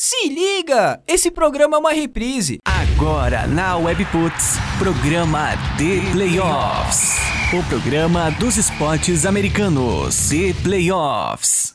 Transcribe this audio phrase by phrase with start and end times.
[0.00, 1.02] Se liga!
[1.08, 2.58] Esse programa é uma reprise.
[2.64, 7.16] Agora na Webputs, programa The Playoffs.
[7.52, 10.28] O programa dos esportes americanos.
[10.28, 11.74] The Playoffs.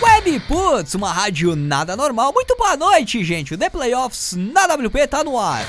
[0.00, 2.32] Webputs, uma rádio nada normal.
[2.32, 3.52] Muito boa noite, gente.
[3.52, 5.66] O The Playoffs na WP tá no ar.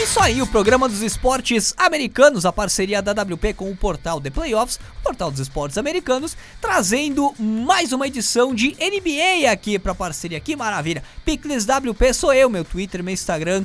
[0.00, 4.18] É isso aí, o programa dos esportes americanos, a parceria da WP com o portal
[4.18, 9.94] The Playoffs, o portal dos esportes americanos, trazendo mais uma edição de NBA aqui pra
[9.94, 10.40] parceria.
[10.40, 11.02] Que maravilha!
[11.22, 13.62] Picles WP sou eu, meu Twitter, meu Instagram,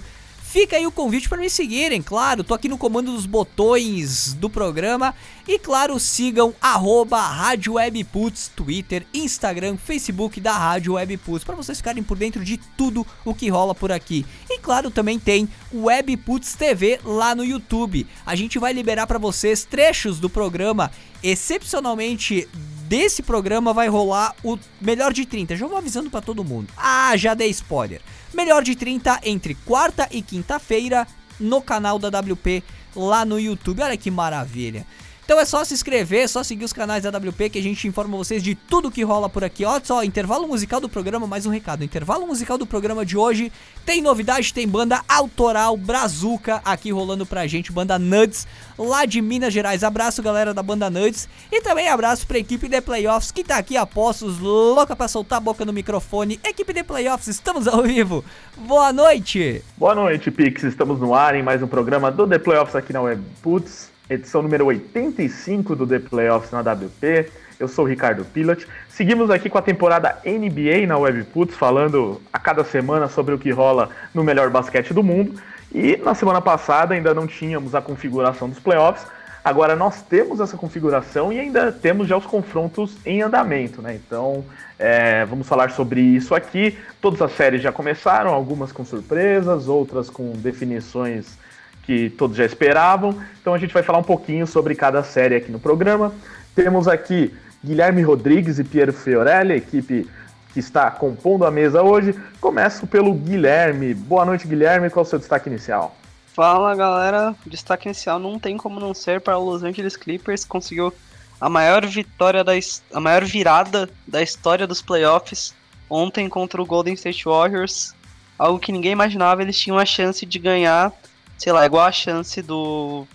[0.56, 4.50] Fica aí o convite para me seguirem, claro, tô aqui no comando dos botões do
[4.50, 5.14] programa
[5.46, 12.02] e claro, sigam arroba Rádio Webputs, Twitter, Instagram, Facebook da Rádio Webputs, para vocês ficarem
[12.02, 14.26] por dentro de tudo o que rola por aqui.
[14.50, 18.08] E claro, também tem Webputs TV lá no YouTube.
[18.26, 20.90] A gente vai liberar para vocês trechos do programa,
[21.22, 22.48] excepcionalmente
[22.88, 25.58] desse programa vai rolar o melhor de 30.
[25.58, 26.70] Já vou avisando para todo mundo.
[26.78, 28.00] Ah, já dei spoiler.
[28.36, 31.08] Melhor de 30 entre quarta e quinta-feira
[31.40, 32.62] no canal da WP
[32.94, 33.82] lá no YouTube.
[33.82, 34.86] Olha que maravilha.
[35.26, 37.88] Então é só se inscrever, é só seguir os canais da WP que a gente
[37.88, 39.66] informa vocês de tudo que rola por aqui.
[39.66, 41.84] Olha só, intervalo musical do programa, mais um recado.
[41.84, 43.52] Intervalo musical do programa de hoje
[43.84, 48.46] tem novidade, tem banda autoral Brazuca aqui rolando pra gente, banda Nuts,
[48.78, 49.84] lá de Minas Gerais.
[49.84, 53.76] Abraço galera da banda Nuts e também abraço pra equipe de Playoffs que tá aqui
[53.76, 56.40] a postos, louca pra soltar a boca no microfone.
[56.44, 58.24] Equipe de Playoffs, estamos ao vivo.
[58.56, 59.64] Boa noite.
[59.76, 60.62] Boa noite, Pix.
[60.62, 64.42] Estamos no ar em mais um programa do The Playoffs aqui na Web Putz edição
[64.42, 67.32] número 85 do The Playoffs na WP.
[67.60, 68.68] Eu sou o Ricardo Pilot.
[68.90, 73.50] Seguimos aqui com a temporada NBA na Webputs, falando a cada semana sobre o que
[73.50, 75.40] rola no melhor basquete do mundo.
[75.74, 79.08] E na semana passada ainda não tínhamos a configuração dos playoffs.
[79.44, 83.96] Agora nós temos essa configuração e ainda temos já os confrontos em andamento, né?
[83.96, 84.44] Então
[84.78, 86.78] é, vamos falar sobre isso aqui.
[87.00, 91.38] Todas as séries já começaram, algumas com surpresas, outras com definições
[91.86, 93.16] que todos já esperavam.
[93.40, 96.14] Então a gente vai falar um pouquinho sobre cada série aqui no programa.
[96.56, 100.10] Temos aqui Guilherme Rodrigues e Piero Fiorelli, a equipe
[100.54, 102.16] que está compondo a mesa hoje.
[102.40, 103.94] Começo pelo Guilherme.
[103.94, 104.90] Boa noite, Guilherme.
[104.90, 105.96] Qual é o seu destaque inicial?
[106.28, 107.36] Fala, galera.
[107.46, 110.46] Destaque inicial não tem como não ser para o Los Angeles Clippers.
[110.46, 110.94] Conseguiu
[111.40, 112.54] a maior vitória da
[112.94, 115.54] a maior virada da história dos playoffs
[115.90, 117.94] ontem contra o Golden State Warriors.
[118.38, 120.92] Algo que ninguém imaginava, eles tinham a chance de ganhar
[121.38, 123.06] sei lá, igual a chance do.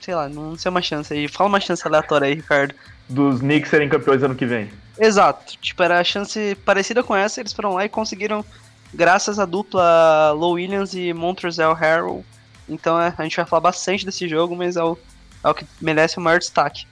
[0.00, 1.28] Sei lá, não sei uma chance aí.
[1.28, 2.74] Fala uma chance aleatória aí, Ricardo.
[3.08, 4.70] Dos Knicks serem campeões ano que vem.
[4.98, 5.56] Exato.
[5.60, 8.44] Tipo, era a chance parecida com essa, eles foram lá e conseguiram,
[8.92, 12.24] graças à dupla Low Williams e Montrezl Harrell.
[12.68, 14.98] Então é, a gente vai falar bastante desse jogo, mas é o,
[15.44, 16.86] é o que merece o maior destaque.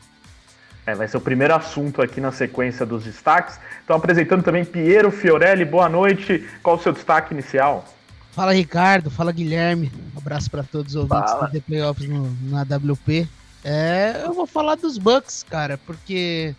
[0.86, 3.58] É, vai ser o primeiro assunto aqui na sequência dos destaques.
[3.84, 6.48] Então, apresentando também Piero Fiorelli, boa noite.
[6.62, 7.84] Qual o seu destaque inicial?
[8.36, 9.90] Fala Ricardo, fala Guilherme.
[10.14, 11.48] Um abraço para todos os ouvintes fala.
[11.48, 13.26] do Playoffs no, na WP.
[13.64, 16.54] É, eu vou falar dos Bucks, cara, porque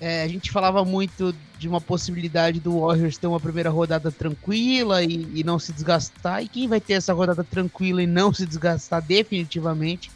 [0.00, 5.00] é, a gente falava muito de uma possibilidade do Warriors ter uma primeira rodada tranquila
[5.04, 6.42] e, e, não se desgastar.
[6.42, 10.10] E quem vai ter essa rodada tranquila e não se desgastar definitivamente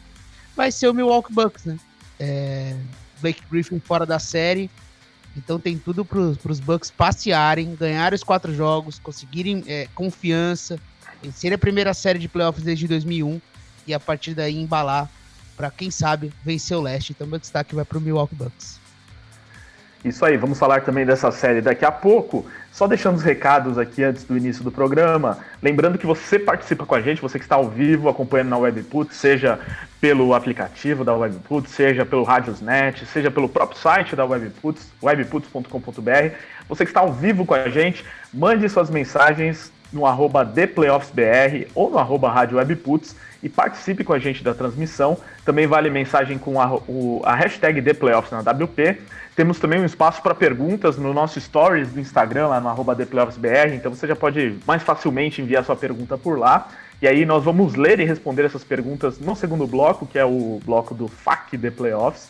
[0.57, 1.79] vai ser o Milwaukee Bucks, né?
[2.19, 2.75] É,
[3.21, 4.69] Blake Griffin fora da série.
[5.37, 10.79] Então tem tudo para os Bucks passearem, ganhar os quatro jogos, conseguirem é, confiança,
[11.21, 13.39] vencer a primeira série de playoffs desde 2001
[13.87, 15.09] e a partir daí embalar
[15.55, 17.11] para quem sabe vencer o leste.
[17.11, 18.79] Então meu destaque vai para o Milwaukee Bucks.
[20.03, 22.45] Isso aí, vamos falar também dessa série daqui a pouco.
[22.71, 25.39] Só deixando os recados aqui antes do início do programa.
[25.61, 29.13] Lembrando que você participa com a gente, você que está ao vivo acompanhando na Webput,
[29.13, 29.59] seja
[29.99, 36.35] pelo aplicativo da Webput, seja pelo Radiosnet, seja pelo próprio site da Webput, webputs.com.br.
[36.69, 41.89] Você que está ao vivo com a gente, mande suas mensagens no arroba ThePlayoffsBR ou
[41.89, 45.17] no arroba Rádio Webputs e participe com a gente da transmissão.
[45.43, 48.97] Também vale mensagem com a, o, a hashtag ThePlayoffs na WP.
[49.39, 53.73] Temos também um espaço para perguntas no nosso stories do Instagram, lá no arroba ThePlayoffsBR,
[53.73, 56.67] então você já pode mais facilmente enviar sua pergunta por lá.
[57.01, 60.59] E aí nós vamos ler e responder essas perguntas no segundo bloco, que é o
[60.65, 62.29] bloco do FAQ The Playoffs.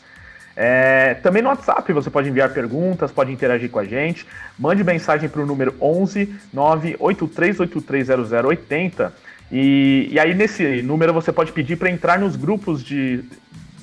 [0.56, 4.28] É, também no WhatsApp você pode enviar perguntas, pode interagir com a gente.
[4.60, 9.12] Mande mensagem para o número 11 983830080.
[9.52, 13.24] E, e aí nesse número você pode pedir para entrar nos grupos de,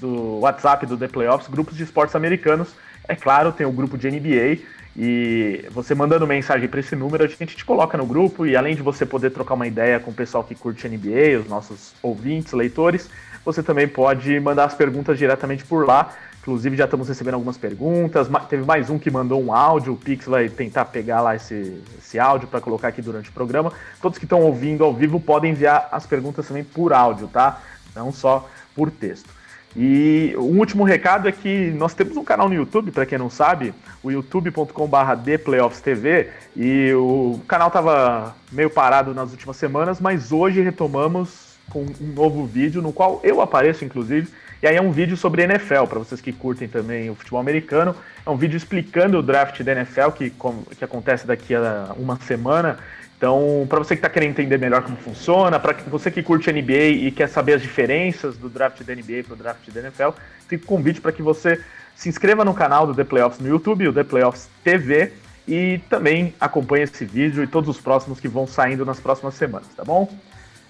[0.00, 2.69] do WhatsApp do The Playoffs, grupos de esportes americanos,
[3.08, 4.62] é claro, tem o grupo de NBA,
[4.98, 8.74] E você mandando mensagem para esse número, a gente te coloca no grupo e além
[8.74, 12.54] de você poder trocar uma ideia com o pessoal que curte NBA, os nossos ouvintes,
[12.54, 13.10] leitores,
[13.44, 16.14] você também pode mandar as perguntas diretamente por lá.
[16.40, 18.28] Inclusive já estamos recebendo algumas perguntas.
[18.48, 19.92] Teve mais um que mandou um áudio.
[19.92, 23.72] O Pix vai tentar pegar lá esse, esse áudio para colocar aqui durante o programa.
[24.00, 27.60] Todos que estão ouvindo ao vivo podem enviar as perguntas também por áudio, tá?
[27.94, 29.35] Não só por texto.
[29.76, 33.28] E um último recado é que nós temos um canal no YouTube, para quem não
[33.28, 41.58] sabe, o youtube.com/dplayoffstv, e o canal estava meio parado nas últimas semanas, mas hoje retomamos
[41.69, 44.28] com um novo vídeo no qual eu apareço, inclusive.
[44.62, 47.94] E aí é um vídeo sobre NFL, para vocês que curtem também o futebol americano.
[48.25, 50.32] É um vídeo explicando o draft da NFL, que,
[50.78, 52.78] que acontece daqui a uma semana.
[53.16, 56.88] Então, para você que está querendo entender melhor como funciona, para você que curte NBA
[56.88, 60.10] e quer saber as diferenças do draft da NBA para o draft da NFL,
[60.46, 61.60] fica o convite para que você
[61.94, 65.14] se inscreva no canal do The Playoffs no YouTube, o The Playoffs TV,
[65.48, 69.68] e também acompanhe esse vídeo e todos os próximos que vão saindo nas próximas semanas,
[69.74, 70.12] tá bom?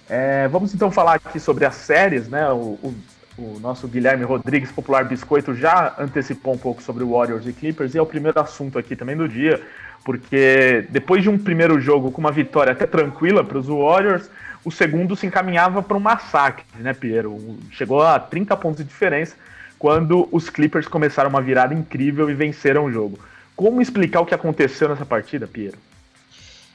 [0.09, 2.49] É, vamos então falar aqui sobre as séries, né?
[2.53, 2.95] O, o,
[3.37, 7.95] o, nosso Guilherme Rodrigues, popular Biscoito, já antecipou um pouco sobre o Warriors e Clippers,
[7.95, 9.61] e é o primeiro assunto aqui também do dia
[10.07, 14.31] porque depois de um primeiro jogo com uma vitória até tranquila para os Warriors,
[14.65, 17.59] o segundo se encaminhava para um massacre, né, Piero?
[17.73, 19.35] Chegou a 30 pontos de diferença
[19.81, 23.19] quando os Clippers começaram uma virada incrível e venceram o jogo.
[23.57, 25.77] Como explicar o que aconteceu nessa partida, Piero?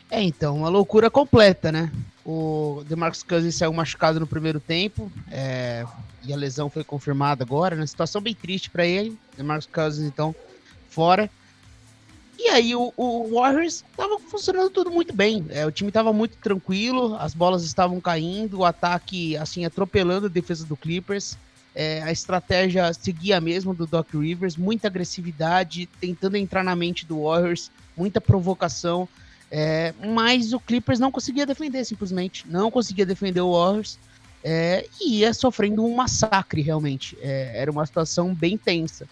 [0.10, 1.90] É, então, uma loucura completa, né?
[2.26, 5.86] O DeMarcus Cousins saiu machucado no primeiro tempo, é,
[6.22, 7.88] e a lesão foi confirmada agora, né?
[7.88, 9.18] Situação bem triste para ele.
[9.38, 10.36] DeMarcus Cousins, então,
[10.90, 11.30] fora.
[12.38, 15.46] E aí o, o Warriors estava funcionando tudo muito bem.
[15.50, 20.30] É, o time estava muito tranquilo, as bolas estavam caindo, o ataque assim atropelando a
[20.30, 21.38] defesa do Clippers.
[21.74, 27.06] É, a estratégia seguia a mesma do Doc Rivers, muita agressividade, tentando entrar na mente
[27.06, 29.08] do Warriors, muita provocação.
[29.50, 32.46] É, mas o Clippers não conseguia defender, simplesmente.
[32.48, 33.98] Não conseguia defender o Warriors.
[34.44, 37.18] É, e ia sofrendo um massacre, realmente.
[37.22, 39.08] É, era uma situação bem tensa.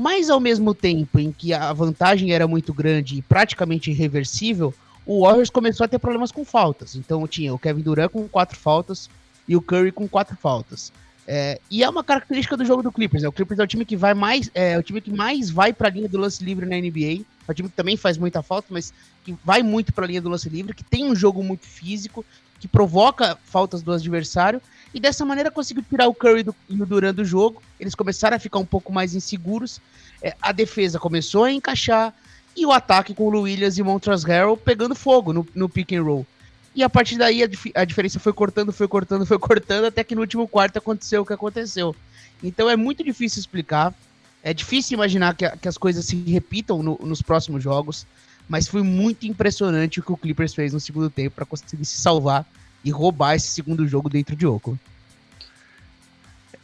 [0.00, 4.72] Mas ao mesmo tempo em que a vantagem era muito grande e praticamente irreversível,
[5.04, 6.96] o Warriors começou a ter problemas com faltas.
[6.96, 9.10] Então tinha o Kevin Durant com quatro faltas
[9.46, 10.90] e o Curry com quatro faltas.
[11.28, 13.22] É, e é uma característica do jogo do Clippers.
[13.22, 13.28] Né?
[13.28, 15.88] O Clippers é o time que vai mais, é, o time que mais vai para
[15.88, 17.26] a linha do lance livre na NBA.
[17.46, 20.22] É o time que também faz muita falta, mas que vai muito para a linha
[20.22, 22.24] do lance livre, que tem um jogo muito físico,
[22.58, 24.62] que provoca faltas do adversário
[24.92, 27.62] e dessa maneira conseguiu tirar o Curry do, e o Durant do jogo.
[27.78, 29.80] Eles começaram a ficar um pouco mais inseguros.
[30.22, 32.14] É, a defesa começou a encaixar
[32.56, 36.02] e o ataque com o Williams e Montrezl Harrell pegando fogo no, no pick and
[36.02, 36.26] roll.
[36.74, 40.14] E a partir daí a, a, diferença foi cortando, foi cortando, foi cortando, até que
[40.14, 41.94] no último quarto aconteceu o que aconteceu.
[42.42, 43.94] Então é muito difícil explicar.
[44.42, 48.06] É difícil imaginar que, que as coisas se repitam no, nos próximos jogos.
[48.48, 52.00] Mas foi muito impressionante o que o Clippers fez no segundo tempo para conseguir se
[52.00, 52.44] salvar
[52.84, 54.80] e roubar esse segundo jogo dentro de Oakland.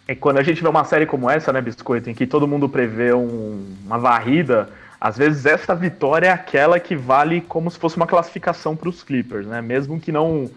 [0.09, 2.69] É quando a gente vê uma série como essa, né, Biscoito, em que todo mundo
[2.69, 4.71] prevê um, uma varrida,
[5.01, 9.03] às vezes essa vitória é aquela que vale como se fosse uma classificação para os
[9.03, 9.61] Clippers, né?
[9.61, 10.51] Mesmo que não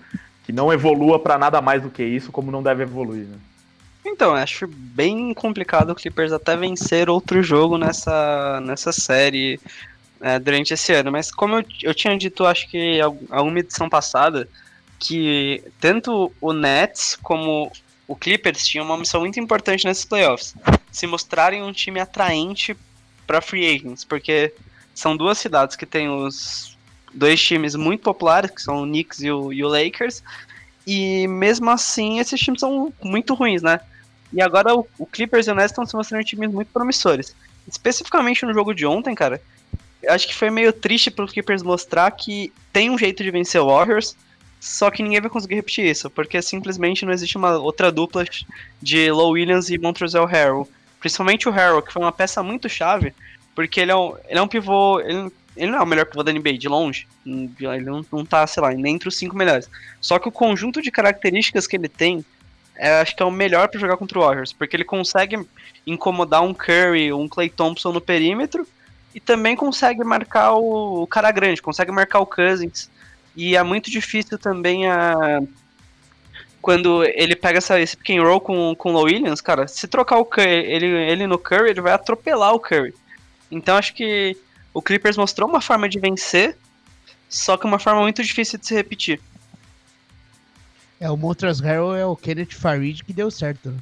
[0.43, 3.25] que não evolua para nada mais do que isso, como não deve evoluir.
[3.25, 3.37] Né?
[4.03, 9.59] Então, acho bem complicado o Clippers até vencer outro jogo nessa, nessa série
[10.19, 11.11] é, durante esse ano.
[11.11, 14.49] Mas como eu, eu tinha dito, acho que alguma edição passada,
[14.99, 17.71] que tanto o Nets como
[18.07, 20.55] o Clippers tinham uma missão muito importante nesses playoffs:
[20.91, 22.75] se mostrarem um time atraente
[23.25, 24.53] para free agents, porque
[24.93, 26.77] são duas cidades que têm os
[27.13, 30.21] dois times muito populares, que são o Knicks e o, e o Lakers,
[30.85, 33.79] e mesmo assim esses times são muito ruins, né?
[34.33, 37.35] E agora o, o Clippers e o Nets estão se mostrando times muito promissores.
[37.67, 39.41] Especificamente no jogo de ontem, cara,
[40.07, 43.61] acho que foi meio triste para os Clippers mostrar que tem um jeito de vencer
[43.61, 44.15] o Warriors,
[44.59, 48.25] só que ninguém vai conseguir repetir isso, porque simplesmente não existe uma outra dupla
[48.81, 50.67] de Low Williams e Montrezl Harrell.
[50.99, 53.13] Principalmente o Harrell, que foi uma peça muito chave,
[53.55, 54.99] porque ele é um, ele é um pivô.
[54.99, 57.07] Ele, ele não é o melhor pivô da NBA, de longe.
[57.25, 59.69] Ele não, não tá, sei lá, nem entre os cinco melhores.
[60.01, 62.23] Só que o conjunto de características que ele tem,
[62.75, 65.39] é, acho que é o melhor para jogar contra o Warriors, porque ele consegue
[65.87, 68.67] incomodar um Curry, um Clay Thompson no perímetro,
[69.15, 72.89] e também consegue marcar o, o cara grande, consegue marcar o Cousins
[73.35, 75.41] e é muito difícil também a.
[76.61, 80.17] Quando ele pega essa, esse pick and roll com, com o Williams, cara, se trocar
[80.17, 82.93] o Curry, ele, ele no Curry, ele vai atropelar o Curry.
[83.49, 84.35] Então acho que
[84.73, 86.57] o Clippers mostrou uma forma de vencer,
[87.29, 89.21] só que uma forma muito difícil de se repetir.
[90.99, 93.73] É, o Montrezl Harrell é o Kenneth Farid que deu certo.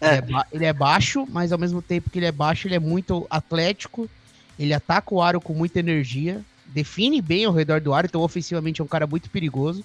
[0.00, 0.18] É.
[0.18, 2.80] Ele, é ele, é baixo, mas ao mesmo tempo que ele é baixo, ele é
[2.80, 4.08] muito atlético
[4.58, 6.40] Ele ataca o aro com muita energia,
[6.72, 9.84] define bem ao redor do aro, então ofensivamente é um cara muito perigoso.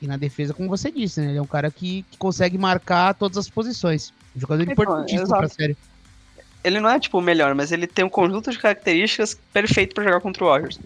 [0.00, 1.30] E na defesa, como você disse, né?
[1.30, 4.12] Ele é um cara que, que consegue marcar todas as posições.
[4.36, 5.40] Um jogador Então, importantíssimo exato.
[5.40, 5.76] pra série.
[6.62, 10.04] Ele não é, tipo, o melhor, mas ele tem um conjunto de características perfeito pra
[10.04, 10.78] jogar contra o Warriors.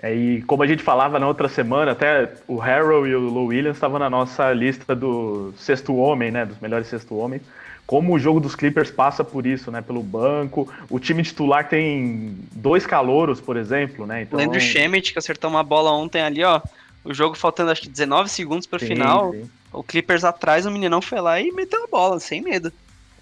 [0.00, 3.46] É, e como a gente falava na outra semana, até o Harrell e o Lou
[3.46, 6.46] Williams estavam na nossa lista do sexto homem, né?
[6.46, 7.42] Dos melhores sexto homens.
[7.88, 9.80] Como o jogo dos Clippers passa por isso, né?
[9.80, 10.70] Pelo banco.
[10.90, 14.20] O time titular tem dois calouros, por exemplo, né?
[14.20, 16.60] Então, Lembra o Shemet, que acertou uma bola ontem ali, ó.
[17.02, 19.32] O jogo faltando acho que 19 segundos pro sim, final.
[19.32, 19.48] sim.
[19.72, 22.70] O Clippers atrás, o meninão foi lá e meteu a bola, sem medo.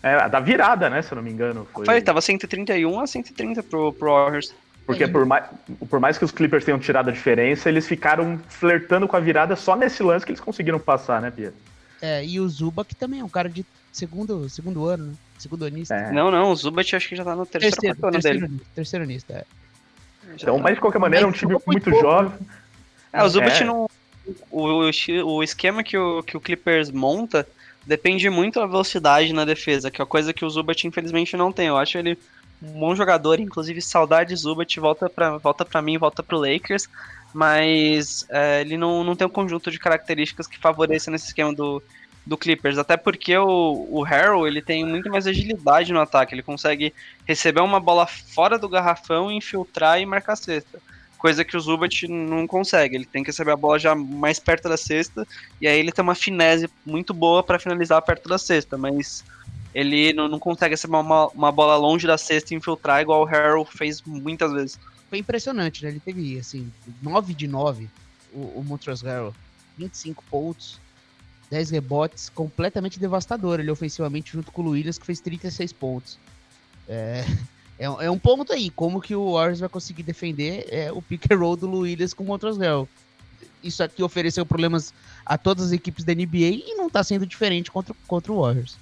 [0.02, 1.00] É, da virada, né?
[1.00, 1.64] Se eu não me engano.
[1.72, 1.84] Foi...
[1.84, 4.52] Foi, tava 131 a 130 pro, pro Warriors.
[4.84, 5.44] Porque por mais,
[5.88, 9.54] por mais que os Clippers tenham tirado a diferença, eles ficaram flertando com a virada
[9.54, 11.54] só nesse lance que eles conseguiram passar, né, Pia?
[12.02, 13.64] É, e o Zuba, que também é um cara de
[13.96, 15.14] segundo, segundo ano, né?
[15.38, 15.94] Segundo anista.
[15.94, 16.12] É.
[16.12, 18.52] Não, não, o Zubat acho que já tá no terceiro, Terceiro, ano terceiro, dele.
[18.52, 19.44] anista, terceiro anista, é.
[20.34, 20.62] Então, tá.
[20.62, 22.32] mas de qualquer maneira, é um time muito muito jovem.
[23.12, 23.64] É, o Zubat É.
[23.64, 23.88] não.
[24.50, 24.90] O,
[25.24, 27.46] o, esquema que o, que o Clippers monta
[27.86, 31.52] depende muito da velocidade na defesa, que é a coisa que o Zubat infelizmente não
[31.52, 31.68] tem.
[31.68, 32.18] Eu acho ele
[32.60, 36.88] um bom jogador, inclusive saudade Zubat, volta pra, volta pra mim, volta pro Lakers,
[37.32, 41.80] mas é, ele não, não tem um conjunto de características que favorecem nesse esquema do,
[42.26, 46.42] do Clippers, até porque o, o Harrell ele tem muito mais agilidade no ataque, ele
[46.42, 46.92] consegue
[47.24, 50.80] receber uma bola fora do garrafão, infiltrar e marcar a cesta
[51.26, 52.94] coisa que o Zubat não consegue.
[52.94, 55.26] Ele tem que receber a bola já mais perto da cesta,
[55.60, 59.24] e aí ele tem uma finese muito boa para finalizar perto da cesta, mas
[59.74, 63.24] ele não, não consegue receber uma, uma bola longe da cesta e infiltrar igual o
[63.24, 64.78] Harrell fez muitas vezes.
[65.10, 65.90] Foi impressionante, né?
[65.90, 67.88] Ele teve, assim, 9 de 9,
[68.32, 69.34] o, o Montrezl Harrell.
[69.76, 70.80] 25 pontos,
[71.50, 76.18] 10 rebotes, completamente devastador ele ofensivamente, junto com o Williams, que fez 36 pontos.
[76.88, 77.24] É,
[77.78, 81.30] é, é um ponto aí, como que o Warriors vai conseguir defender é, o pick
[81.30, 82.88] and roll do Williams com o Montrezl.
[83.62, 84.92] Isso aqui ofereceu problemas
[85.24, 88.76] a todas as equipes da NBA e não tá sendo diferente contra, contra o Warriors.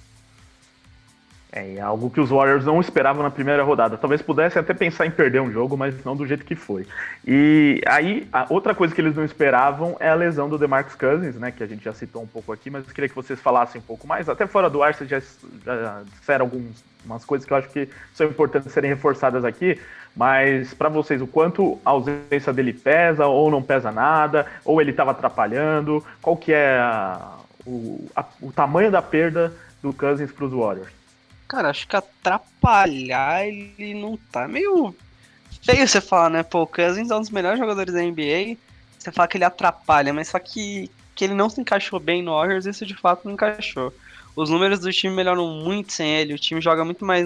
[1.57, 3.95] É, algo que os Warriors não esperavam na primeira rodada.
[3.97, 6.85] Talvez pudessem até pensar em perder um jogo, mas não do jeito que foi.
[7.25, 11.51] E aí, outra coisa que eles não esperavam é a lesão do DeMarcus Cousins, né?
[11.51, 13.83] Que a gente já citou um pouco aqui, mas eu queria que vocês falassem um
[13.85, 14.27] pouco mais.
[14.27, 15.21] Até fora do ar, vocês já,
[15.65, 19.79] já disseram algumas coisas que eu acho que são importantes serem reforçadas aqui.
[20.13, 24.91] Mas para vocês, o quanto a ausência dele pesa ou não pesa nada, ou ele
[24.91, 26.05] estava atrapalhando?
[26.21, 31.04] Qual que é a- o, a- o tamanho da perda do Cousins para os Warriors?
[31.47, 34.95] Cara, acho que atrapalhar ele não tá meio
[35.61, 36.43] feio você falar, né?
[36.43, 38.57] Pô, o Cousins é um dos melhores jogadores da NBA.
[38.97, 42.31] Você fala que ele atrapalha, mas só que, que ele não se encaixou bem no
[42.31, 43.93] Warriors, isso de fato não encaixou.
[44.35, 47.25] Os números do time melhoram muito sem ele, o time joga muito mais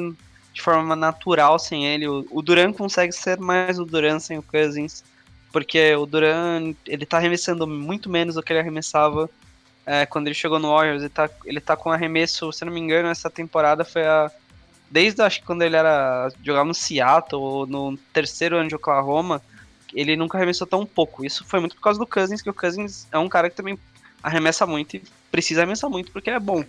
[0.53, 2.07] de forma natural sem ele.
[2.07, 5.03] O, o Duran consegue ser mais o Duran sem o Cousins,
[5.51, 9.29] porque o Duran ele tá arremessando muito menos do que ele arremessava
[9.85, 11.01] é, quando ele chegou no Warriors.
[11.01, 14.31] Ele tá, ele tá com arremesso, se não me engano, essa temporada foi a.
[14.89, 16.29] Desde acho que quando ele era.
[16.43, 19.41] jogava no Seattle ou no terceiro ano de Oklahoma,
[19.93, 21.25] ele nunca arremessou tão pouco.
[21.25, 23.77] Isso foi muito por causa do Cousins, que o Cousins é um cara que também
[24.21, 26.63] arremessa muito e precisa arremessar muito porque é bom.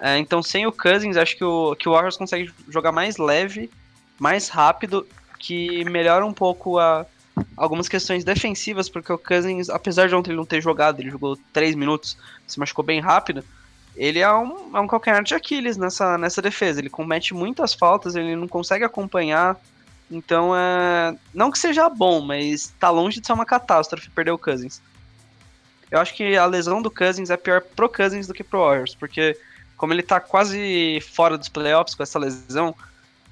[0.00, 3.70] É, então, sem o Cousins, acho que o, que o Warriors consegue jogar mais leve,
[4.18, 5.06] mais rápido,
[5.38, 7.04] que melhora um pouco a,
[7.56, 11.38] algumas questões defensivas, porque o Cousins, apesar de ontem ele não ter jogado, ele jogou
[11.52, 13.44] 3 minutos, se machucou bem rápido,
[13.96, 16.80] ele é um, é um calcanhar de Aquiles nessa, nessa defesa.
[16.80, 19.56] Ele comete muitas faltas, ele não consegue acompanhar.
[20.10, 24.38] Então, é, não que seja bom, mas tá longe de ser uma catástrofe perder o
[24.38, 24.80] Cousins.
[25.90, 28.94] Eu acho que a lesão do Cousins é pior pro Cousins do que pro Warriors,
[28.94, 29.36] porque
[29.76, 32.74] como ele tá quase fora dos playoffs com essa lesão,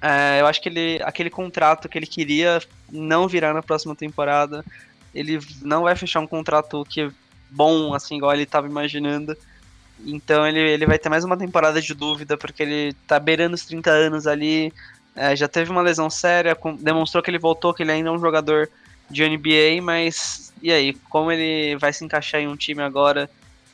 [0.00, 4.64] é, eu acho que ele, aquele contrato que ele queria não virá na próxima temporada.
[5.14, 7.10] Ele não vai fechar um contrato que é
[7.50, 9.36] bom, assim, igual ele estava imaginando.
[10.06, 13.64] Então ele, ele vai ter mais uma temporada de dúvida, porque ele tá beirando os
[13.64, 14.72] 30 anos ali.
[15.16, 18.20] é, já teve uma lesão séria, demonstrou que ele voltou, que ele ainda é um
[18.20, 18.68] jogador
[19.10, 20.94] de NBA, mas e aí?
[21.08, 23.28] Como ele vai se encaixar em um time agora?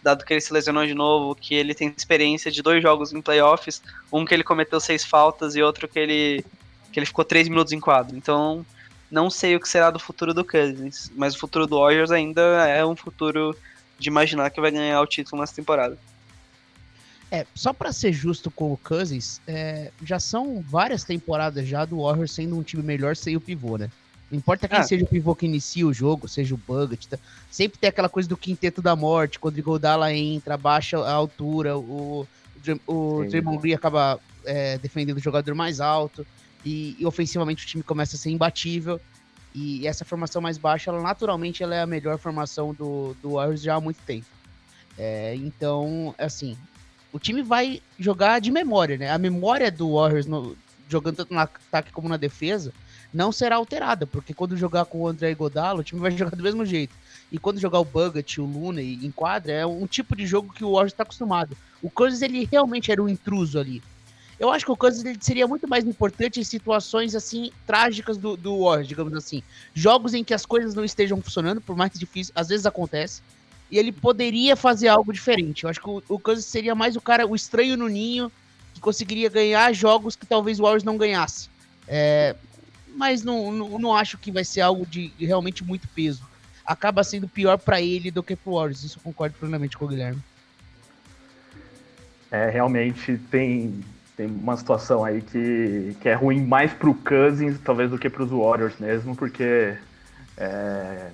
[0.05, 3.23] Dado que ele se lesionou de novo, que ele tem experiência de dois jogos em
[3.23, 3.83] playoffs,
[4.13, 6.45] um que ele cometeu seis faltas e outro que ele,
[6.93, 8.15] que ele ficou três minutos em quadro.
[8.15, 8.67] Então,
[9.11, 12.43] não sei o que será do futuro do Cousins, mas o futuro do Warriors ainda
[12.69, 13.57] é um futuro
[13.99, 15.97] de imaginar que vai ganhar o título nessa temporada.
[17.31, 22.03] É, só pra ser justo com o Cousins, é, já são várias temporadas já do
[22.03, 23.91] Warriors sendo um time melhor sem o pivô, né?
[24.35, 24.83] Não importa quem Ah.
[24.83, 27.19] seja o pivô que inicia o jogo, seja o Bucket, tá?
[27.51, 31.79] sempre tem aquela coisa do quinteto da morte, quando o Iguodala entra, baixa a altura,
[31.79, 32.27] o,
[32.87, 33.25] o.
[33.29, 36.27] Draymond Green acaba é, defendendo o jogador mais alto.
[36.65, 39.01] e, e, ofensivamente o time começa a ser imbatível.
[39.55, 43.63] E essa formação mais baixa, ela naturalmente ela é a melhor formação do, do Warriors
[43.63, 44.27] já há muito tempo.
[44.99, 46.57] É, então, assim,
[47.13, 49.11] o time vai jogar de memória, né?
[49.13, 50.57] A memória do Warriors no,
[50.89, 52.73] jogando tanto no ataque como na defesa
[53.15, 56.43] não será alterada, porque quando jogar com o André Godalo, o time vai jogar do
[56.43, 56.95] mesmo jeito.
[57.31, 60.65] E quando jogar o Bugat, o Luna em quadra, é um tipo de jogo que
[60.65, 61.57] o Warriors está acostumado.
[61.81, 63.81] O Cousins, ele realmente era um intruso ali.
[64.39, 68.65] Eu acho que o Cousins seria muito mais importante em situações assim trágicas do, do
[68.65, 69.43] Warriors, digamos assim.
[69.73, 73.23] Jogos em que as coisas não estejam funcionando, por mais difícil, às vezes acontece.
[73.71, 75.65] E ele poderia fazer algo diferente.
[75.65, 78.31] Eu acho que o, o Cousins seria mais o cara, o estranho no ninho,
[78.75, 81.49] que conseguiria ganhar jogos que talvez o Warriors não ganhasse.
[81.87, 82.35] É,
[82.95, 86.23] mas não, não, não, acho que vai ser algo de, realmente muito peso.
[86.65, 88.85] Acaba sendo pior para ele do que pro Warriors.
[88.85, 90.23] Isso eu concordo plenamente com o Guilherme.
[92.31, 93.85] É, realmente tem
[94.17, 98.31] tem uma situação aí que, que é ruim mais pro Cousins, talvez, do que pros
[98.31, 99.77] Warriors mesmo, porque
[100.37, 101.09] é,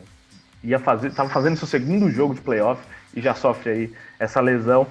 [0.63, 2.83] ia fazer, tava fazendo seu segundo jogo de playoff
[3.15, 4.87] e já sofre aí essa lesão.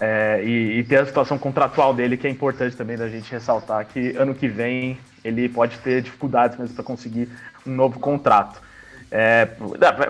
[0.00, 3.84] É, e, e ter a situação contratual dele, que é importante também da gente ressaltar
[3.86, 7.28] que ano que vem ele pode ter dificuldades mesmo para conseguir
[7.66, 8.60] um novo contrato.
[9.10, 9.48] É,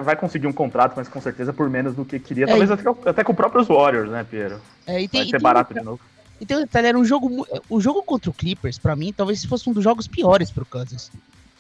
[0.03, 2.85] vai conseguir um contrato, mas com certeza por menos do que queria, é, talvez até,
[3.07, 4.61] até, com os próprios Warriors, né, Piero?
[4.87, 6.01] É, e tem, vai ser barato de novo.
[6.41, 7.47] Então, detalhe, era um jogo.
[7.69, 11.11] O jogo contra o Clippers, para mim, talvez fosse um dos jogos piores pro Kansas.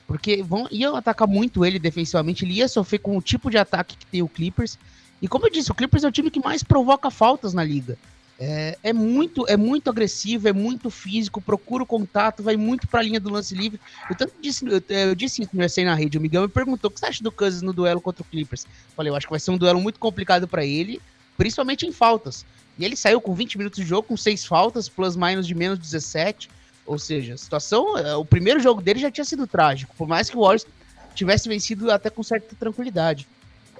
[0.06, 3.96] Porque vão, iam atacar muito ele defensivamente, ele ia sofrer com o tipo de ataque
[3.96, 4.78] que tem o Clippers.
[5.22, 7.96] E como eu disse, o Clippers é o time que mais provoca faltas na liga.
[8.42, 13.00] É, é muito é muito agressivo, é muito físico, procura o contato, vai muito para
[13.00, 13.78] a linha do lance livre.
[14.08, 16.90] Eu tanto disse, eu, eu disse isso no na rede, o Miguel me perguntou o
[16.90, 18.66] que você acha do Kansas no duelo contra o Clippers.
[18.96, 21.02] Falei, eu acho que vai ser um duelo muito complicado para ele,
[21.36, 22.46] principalmente em faltas.
[22.78, 25.78] E ele saiu com 20 minutos de jogo, com 6 faltas, plus minus de menos
[25.78, 26.48] 17.
[26.86, 27.98] Ou seja, a situação.
[27.98, 30.66] É, o primeiro jogo dele já tinha sido trágico, por mais que o Warriors
[31.14, 33.28] tivesse vencido até com certa tranquilidade.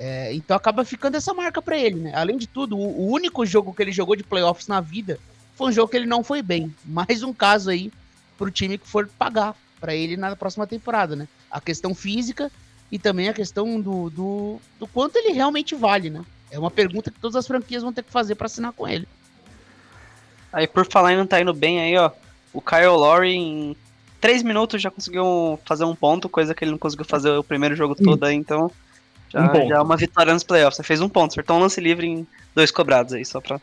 [0.03, 2.13] É, então acaba ficando essa marca para ele, né?
[2.15, 5.21] Além de tudo, o, o, único jogo que ele jogou de playoffs na vida
[5.55, 6.75] foi um jogo que ele não foi bem.
[6.87, 7.93] Mais um caso aí
[8.39, 11.29] pro time que for pagar para ele na próxima temporada, né?
[11.51, 12.51] A questão física
[12.91, 16.25] e também a questão do, do, do quanto ele realmente vale, né?
[16.51, 19.07] É uma pergunta que todas as franquias vão ter que fazer para assinar com ele.
[20.51, 22.11] Aí por falar em não tá indo bem aí, ó.
[22.55, 23.77] O Kyle Lowry em
[24.19, 27.77] 3 minutos já conseguiu fazer um ponto, coisa que ele não conseguiu fazer o primeiro
[27.77, 28.73] jogo todo aí, então.
[29.31, 30.77] Já, um já é uma vitória nos playoffs.
[30.77, 33.61] Você fez um ponto, acertou um lance livre em dois cobrados aí, só pra.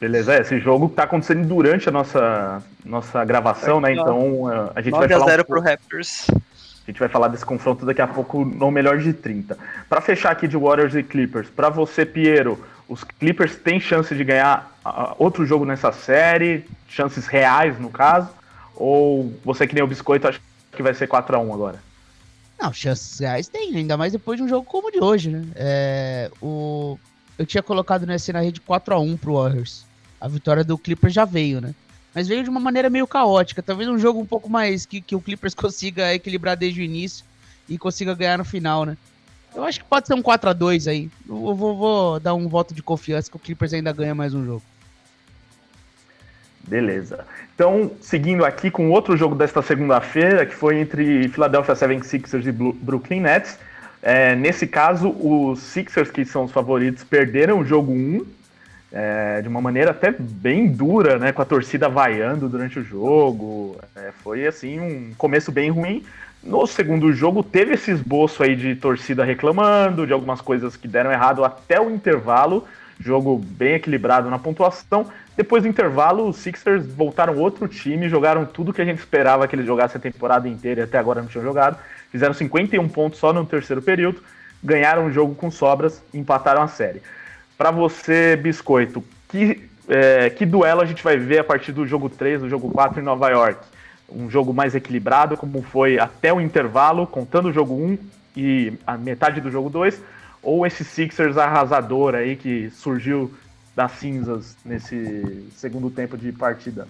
[0.00, 3.92] Beleza, é, esse jogo tá acontecendo durante a nossa, nossa gravação, né?
[3.92, 5.20] Então a gente vai falar.
[5.20, 5.44] 9 a 0 um...
[5.46, 6.26] pro Raptors.
[6.30, 9.58] A gente vai falar desse confronto daqui a pouco no melhor de 30.
[9.88, 14.22] Para fechar aqui de Warriors e Clippers, para você, Piero, os Clippers têm chance de
[14.22, 18.28] ganhar uh, outro jogo nessa série, chances reais no caso,
[18.76, 20.38] ou você que nem o Biscoito acha
[20.70, 21.85] que vai ser 4 a 1 agora?
[22.58, 25.44] Não, chances reais tem, ainda mais depois de um jogo como o de hoje, né?
[25.54, 26.98] É, o...
[27.38, 29.84] Eu tinha colocado nessa na rede 4 a 1 pro Warriors.
[30.18, 31.74] A vitória do Clippers já veio, né?
[32.16, 33.62] mas veio de uma maneira meio caótica.
[33.62, 37.26] Talvez um jogo um pouco mais que, que o Clippers consiga equilibrar desde o início
[37.68, 38.96] e consiga ganhar no final, né?
[39.54, 41.10] Eu acho que pode ser um 4 a 2 aí.
[41.28, 44.42] Eu vou, vou dar um voto de confiança que o Clippers ainda ganha mais um
[44.46, 44.62] jogo.
[46.66, 47.24] Beleza.
[47.54, 53.20] Então, seguindo aqui com outro jogo desta segunda-feira, que foi entre Philadelphia 76ers e Brooklyn
[53.20, 53.58] Nets.
[54.02, 58.26] É, nesse caso, os Sixers, que são os favoritos, perderam o jogo 1
[58.92, 63.76] é, de uma maneira até bem dura, né, com a torcida vaiando durante o jogo.
[63.94, 66.04] É, foi assim um começo bem ruim.
[66.42, 71.10] No segundo jogo teve esse esboço aí de torcida reclamando de algumas coisas que deram
[71.10, 72.66] errado até o intervalo.
[73.00, 75.06] Jogo bem equilibrado na pontuação.
[75.36, 79.54] Depois do intervalo, os Sixers voltaram outro time, jogaram tudo que a gente esperava que
[79.54, 81.78] eles jogassem a temporada inteira e até agora não tinham jogado.
[82.10, 84.22] Fizeram 51 pontos só no terceiro período,
[84.64, 87.02] ganharam o jogo com sobras empataram a série.
[87.58, 92.08] Para você, Biscoito, que, é, que duelo a gente vai ver a partir do jogo
[92.08, 93.60] 3, do jogo 4 em Nova York?
[94.08, 97.98] Um jogo mais equilibrado, como foi até o intervalo, contando o jogo 1
[98.36, 100.00] e a metade do jogo 2,
[100.42, 103.34] ou esse Sixers arrasador aí que surgiu
[103.76, 106.88] das cinzas nesse segundo tempo de partida?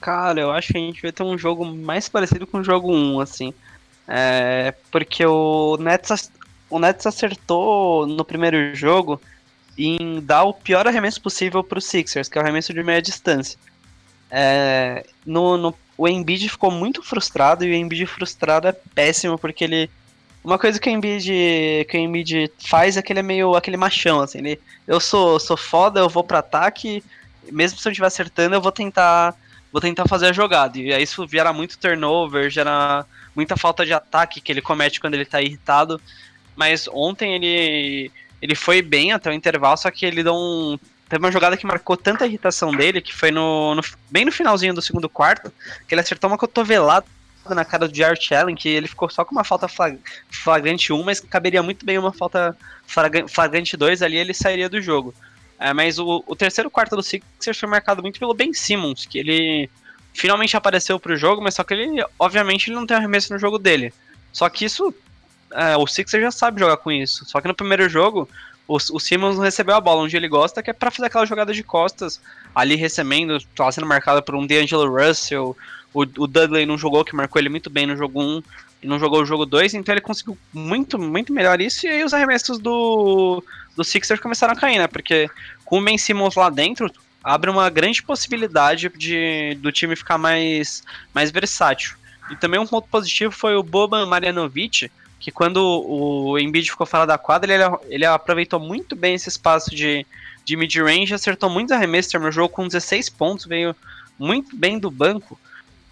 [0.00, 2.92] Cara, eu acho que a gente vai ter um jogo mais parecido com o jogo
[2.92, 3.54] 1, assim.
[4.06, 6.30] É, porque o Nets,
[6.68, 9.20] o Nets acertou no primeiro jogo
[9.76, 13.00] em dar o pior arremesso possível para os Sixers, que é o arremesso de meia
[13.00, 13.58] distância.
[14.30, 19.64] É, no, no, o Embiid ficou muito frustrado e o Embiid frustrado é péssimo porque
[19.64, 19.90] ele
[20.42, 23.76] uma coisa que o Embiid que o Embiid faz é que ele é meio aquele
[23.76, 27.02] machão assim, ele eu sou sou foda, eu vou para ataque,
[27.50, 29.34] mesmo se eu estiver acertando, eu vou tentar
[29.72, 30.78] vou tentar fazer a jogada.
[30.78, 35.14] E aí isso gera muito turnover, gera muita falta de ataque que ele comete quando
[35.14, 36.00] ele tá irritado.
[36.56, 41.24] Mas ontem ele ele foi bem até o intervalo, só que ele deu um teve
[41.24, 44.82] uma jogada que marcou tanta irritação dele que foi no, no bem no finalzinho do
[44.82, 45.52] segundo quarto,
[45.86, 47.06] que ele acertou uma cotovelada
[47.54, 49.66] na cara do Jared Allen, que ele ficou só com uma falta
[50.30, 52.56] flagrante 1, mas caberia muito bem uma falta
[53.28, 55.14] flagrante 2 ali, ele sairia do jogo.
[55.58, 59.18] É, mas o, o, terceiro quarto do Sixers foi marcado muito pelo Ben Simmons, que
[59.18, 59.68] ele
[60.14, 63.38] finalmente apareceu para o jogo, mas só que ele, obviamente, ele não tem arremesso no
[63.38, 63.92] jogo dele.
[64.32, 64.94] Só que isso,
[65.52, 67.24] é, o Sixers já sabe jogar com isso.
[67.24, 68.28] Só que no primeiro jogo,
[68.68, 71.26] o, o Simmons não recebeu a bola onde ele gosta, que é para fazer aquela
[71.26, 72.20] jogada de costas,
[72.54, 75.56] ali recebendo, tá sendo marcado por um D'Angelo Russell,
[75.92, 78.42] o, o Dudley não jogou, que marcou ele muito bem no jogo 1
[78.82, 82.04] e não jogou o jogo 2, então ele conseguiu muito, muito melhor isso, e aí
[82.04, 83.42] os arremessos do,
[83.76, 84.86] do Sixers começaram a cair, né?
[84.86, 85.28] Porque
[85.64, 86.90] com o Ben Simmons lá dentro,
[87.22, 91.96] abre uma grande possibilidade de do time ficar mais, mais versátil.
[92.30, 97.06] E também um ponto positivo foi o Boban Marjanovic, que quando o Embiid ficou fora
[97.06, 100.06] da quadra, ele, ele aproveitou muito bem esse espaço de,
[100.44, 103.74] de mid-range, acertou muitos arremessos, terminou o jogo com 16 pontos, veio
[104.18, 105.38] muito bem do banco.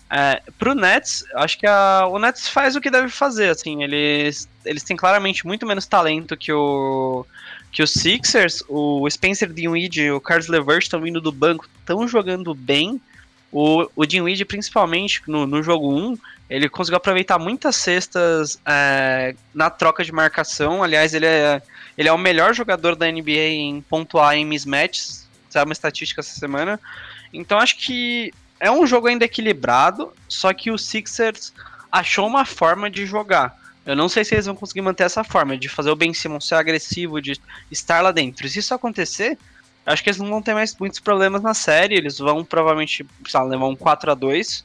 [0.09, 4.49] É, pro Nets, acho que a, o Nets faz o que deve fazer, assim, eles,
[4.65, 7.27] eles têm claramente muito menos talento que o
[7.73, 12.09] que os Sixers, o Spencer Dinwiddie e o Carlos LeVert estão vindo do banco, estão
[12.09, 12.99] jogando bem,
[13.53, 16.17] o, o Dinwiddie principalmente no, no jogo 1,
[16.49, 21.61] ele conseguiu aproveitar muitas cestas é, na troca de marcação, aliás, ele é,
[21.99, 26.39] ele é o melhor jogador da NBA em pontuar em mismatches, saiu uma estatística essa
[26.39, 26.81] semana,
[27.31, 31.53] então acho que é um jogo ainda equilibrado, só que o Sixers
[31.91, 33.57] achou uma forma de jogar.
[33.85, 36.49] Eu não sei se eles vão conseguir manter essa forma, de fazer o Ben Simmons
[36.49, 37.41] ser agressivo, de
[37.71, 38.49] estar lá dentro.
[38.49, 39.39] Se isso acontecer,
[39.85, 43.43] acho que eles não vão ter mais muitos problemas na série, eles vão provavelmente lá,
[43.45, 44.65] levar um 4 a 2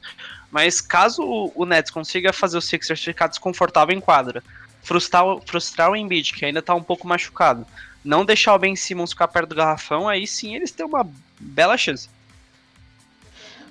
[0.52, 1.22] mas caso
[1.54, 4.44] o Nets consiga fazer o Sixers ficar desconfortável em quadra,
[4.82, 7.66] frustrar, frustrar o Embiid, que ainda está um pouco machucado,
[8.04, 11.08] não deixar o Ben Simmons ficar perto do garrafão, aí sim eles têm uma
[11.40, 12.10] bela chance.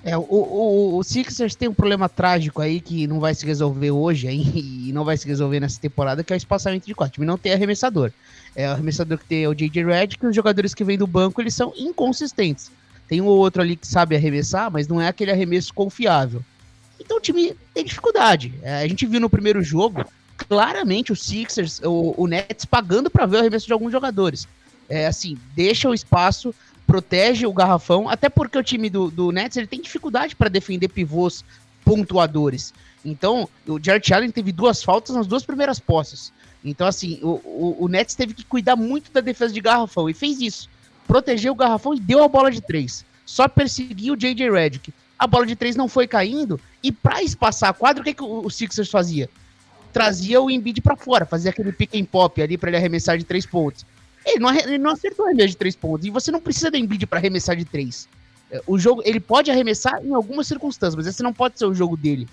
[0.04, 3.92] É, o, o, o Sixers tem um problema trágico aí que não vai se resolver
[3.92, 7.12] hoje e não vai se resolver nessa temporada, que é o espaçamento de quatro.
[7.12, 8.10] O time não tem arremessador.
[8.54, 9.84] É o arremessador que tem o J.J.
[9.84, 12.70] Redd, que os jogadores que vêm do banco eles são inconsistentes.
[13.08, 16.42] Tem um ou outro ali que sabe arremessar, mas não é aquele arremesso confiável.
[16.98, 18.52] Então o time tem dificuldade.
[18.62, 20.04] É, a gente viu no primeiro jogo,
[20.36, 24.48] claramente o Sixers, o, o Nets pagando para ver o arremesso de alguns jogadores.
[24.88, 26.54] É assim, deixa o espaço
[26.92, 30.88] protege o garrafão, até porque o time do, do Nets ele tem dificuldade para defender
[30.88, 31.42] pivôs
[31.82, 32.74] pontuadores.
[33.02, 36.30] Então, o Jared Allen teve duas faltas nas duas primeiras posses.
[36.62, 40.12] Então, assim, o, o, o, Nets teve que cuidar muito da defesa de garrafão e
[40.12, 40.68] fez isso.
[41.06, 43.06] Protegeu o garrafão e deu a bola de três.
[43.24, 44.50] Só perseguiu o J.J.
[44.50, 44.92] Redick.
[45.18, 48.22] A bola de três não foi caindo e para espaçar a quadra, o que, que
[48.22, 49.30] o, Sixers fazia?
[49.94, 53.24] Trazia o Embiid para fora, fazia aquele pick and pop ali para ele arremessar de
[53.24, 53.86] três pontos.
[54.24, 56.06] Ele não, ele não acertou arremesso de três pontos.
[56.06, 58.08] E você não precisa da Embiid para arremessar de três.
[58.50, 61.74] É, o jogo, ele pode arremessar em algumas circunstâncias, mas esse não pode ser o
[61.74, 62.28] jogo dele.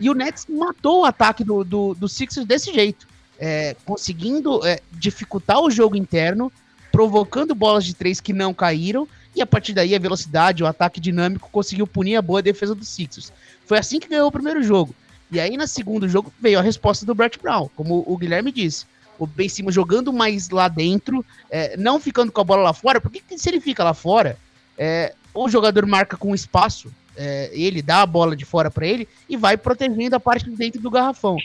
[0.00, 3.06] E o Nets matou o ataque do, do, do Sixers desse jeito.
[3.38, 6.52] É, conseguindo é, dificultar o jogo interno,
[6.92, 11.00] provocando bolas de três que não caíram, e a partir daí a velocidade, o ataque
[11.00, 13.32] dinâmico conseguiu punir a boa defesa do Sixers.
[13.66, 14.94] Foi assim que ganhou o primeiro jogo.
[15.32, 18.86] E aí, no segundo jogo, veio a resposta do Brett Brown, como o Guilherme disse
[19.18, 23.00] o Ben Simmons jogando mais lá dentro, é, não ficando com a bola lá fora,
[23.00, 24.36] porque se ele fica lá fora,
[24.76, 29.08] é, o jogador marca com espaço, é, ele dá a bola de fora para ele
[29.28, 31.36] e vai protegendo a parte de dentro do garrafão.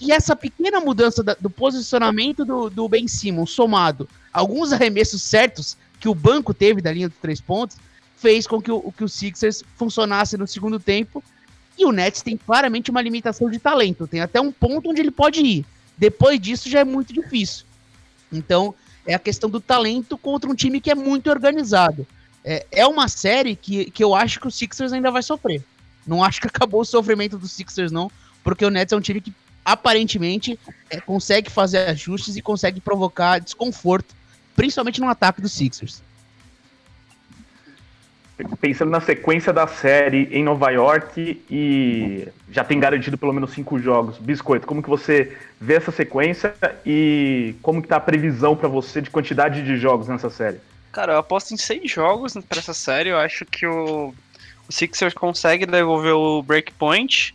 [0.00, 5.22] E essa pequena mudança da, do posicionamento do, do Ben Simmons, somado a alguns arremessos
[5.22, 7.76] certos que o banco teve da linha dos três pontos,
[8.16, 11.22] fez com que o, que o Sixers funcionasse no segundo tempo.
[11.78, 14.06] E o Nets tem claramente uma limitação de talento.
[14.06, 15.64] Tem até um ponto onde ele pode ir.
[16.02, 17.64] Depois disso já é muito difícil.
[18.32, 18.74] Então,
[19.06, 22.04] é a questão do talento contra um time que é muito organizado.
[22.44, 25.62] É, é uma série que, que eu acho que o Sixers ainda vai sofrer.
[26.04, 28.10] Não acho que acabou o sofrimento dos Sixers, não,
[28.42, 29.32] porque o Nets é um time que
[29.64, 30.58] aparentemente
[30.90, 34.12] é, consegue fazer ajustes e consegue provocar desconforto,
[34.56, 36.02] principalmente no ataque dos Sixers
[38.60, 43.78] pensando na sequência da série em Nova York e já tem garantido pelo menos cinco
[43.78, 44.18] jogos.
[44.18, 49.00] Biscoito, como que você vê essa sequência e como que tá a previsão para você
[49.00, 50.58] de quantidade de jogos nessa série?
[50.92, 53.08] Cara, eu aposto em seis jogos para essa série.
[53.08, 54.14] Eu acho que o,
[54.68, 57.34] o Sixers consegue devolver o breakpoint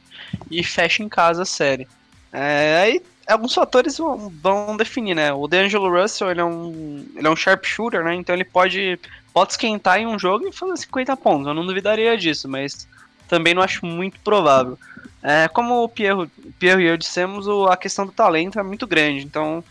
[0.52, 1.88] e fecha em casa a série.
[2.32, 5.34] É, aí alguns fatores vão, vão, definir, né?
[5.34, 8.16] O D'Angelo Russell, ele é um, ele é um sharpshooter, né?
[8.16, 9.00] Então ele pode,
[9.34, 11.48] pode esquentar em um jogo e fazer 50 pontos.
[11.48, 12.88] Eu não duvidaria disso, mas
[13.28, 14.78] também não acho muito provável.
[15.22, 18.88] É, como o Pierre, Pierre e eu dissemos, o, a questão do talento é muito
[18.88, 19.26] grande.
[19.26, 19.63] Então,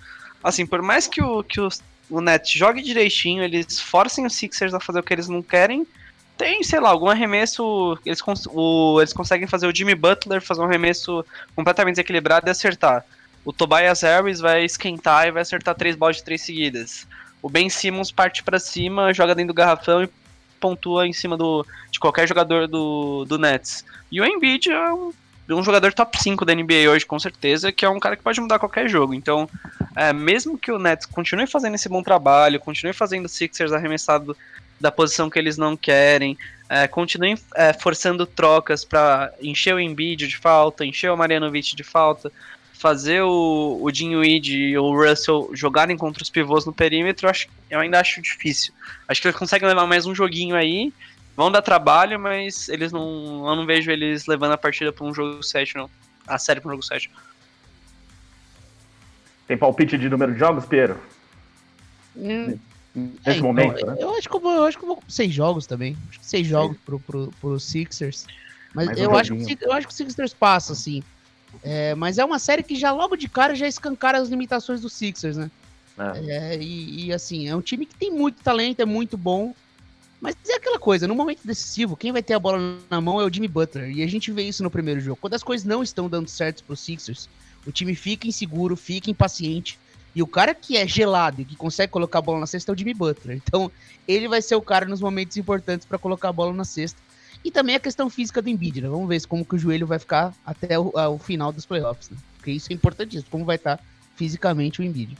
[0.42, 1.68] assim, por mais que o, que o,
[2.10, 5.86] o Nets jogue direitinho, eles forcem os Sixers a fazer o que eles não querem,
[6.36, 7.98] tem, sei lá, algum arremesso.
[8.04, 12.50] Eles, cons o, eles conseguem fazer o Jimmy Butler fazer um arremesso completamente desequilibrado e
[12.50, 13.04] acertar.
[13.46, 17.06] O Tobias Harris vai esquentar e vai acertar três bolas de três seguidas.
[17.40, 20.08] O Ben Simmons parte para cima, joga dentro do garrafão e
[20.58, 23.84] pontua em cima do, de qualquer jogador do, do Nets.
[24.10, 25.12] E o Embiid é um,
[25.50, 28.40] um jogador top 5 da NBA hoje, com certeza, que é um cara que pode
[28.40, 29.14] mudar qualquer jogo.
[29.14, 29.48] Então,
[29.94, 34.36] é, mesmo que o Nets continue fazendo esse bom trabalho, continue fazendo Sixers arremessado
[34.80, 36.36] da posição que eles não querem,
[36.68, 36.90] é,
[37.54, 42.32] é, forçando trocas para encher o Embiid de falta, encher o Marianovic de falta,
[42.76, 47.48] fazer o, o Dinwiddie e o Russell jogarem contra os pivôs no perímetro, eu, acho,
[47.70, 48.72] eu ainda acho difícil.
[49.08, 50.92] Acho que eles conseguem levar mais um joguinho aí,
[51.36, 55.14] vão dar trabalho, mas eles não, eu não vejo eles levando a partida para um
[55.14, 55.90] jogo 7, não.
[56.26, 57.10] A série para um jogo 7.
[59.46, 60.98] Tem palpite de número de jogos, Piero?
[62.16, 62.58] Hum.
[62.94, 63.96] Nesse é, então, momento, né?
[63.98, 65.96] Eu acho, que eu, vou, eu acho que eu vou com seis jogos também.
[66.08, 68.26] Acho que seis jogos pro, pro, pro Sixers.
[68.74, 71.02] Mas Mais eu, um acho que, eu acho que o Sixers passa, assim.
[71.62, 74.88] É, mas é uma série que já logo de cara já escancara as limitações do
[74.88, 75.50] Sixers, né?
[75.98, 76.54] É.
[76.54, 79.54] É, e, e, assim, é um time que tem muito talento, é muito bom.
[80.20, 83.24] Mas é aquela coisa, no momento decisivo, quem vai ter a bola na mão é
[83.24, 83.90] o Jimmy Butler.
[83.90, 85.18] E a gente vê isso no primeiro jogo.
[85.20, 87.28] Quando as coisas não estão dando certo pro Sixers,
[87.66, 89.78] o time fica inseguro, fica impaciente.
[90.14, 92.74] E o cara que é gelado e que consegue colocar a bola na cesta é
[92.74, 93.36] o Jimmy Butler.
[93.36, 93.70] Então,
[94.08, 96.98] ele vai ser o cara nos momentos importantes para colocar a bola na cesta.
[97.46, 98.88] E também a questão física do Embiid, né?
[98.88, 102.16] Vamos ver como que o joelho vai ficar até o, o final dos playoffs, né?
[102.36, 103.78] Porque isso é importantíssimo, como vai estar
[104.16, 105.16] fisicamente o Embiid.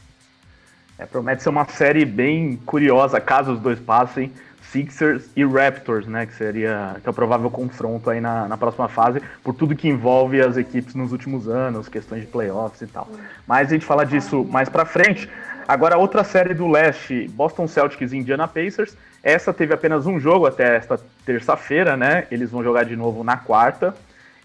[0.99, 4.33] É, promete ser uma série bem curiosa, caso os dois passem.
[4.73, 6.27] Sixers e Raptors, né?
[6.27, 9.87] Que seria que é o provável confronto aí na, na próxima fase, por tudo que
[9.87, 13.09] envolve as equipes nos últimos anos, questões de playoffs e tal.
[13.47, 15.31] Mas a gente fala disso mais pra frente.
[15.67, 18.97] Agora, outra série do leste, Boston Celtics e Indiana Pacers.
[19.23, 22.27] Essa teve apenas um jogo até esta terça-feira, né?
[22.31, 23.95] Eles vão jogar de novo na quarta.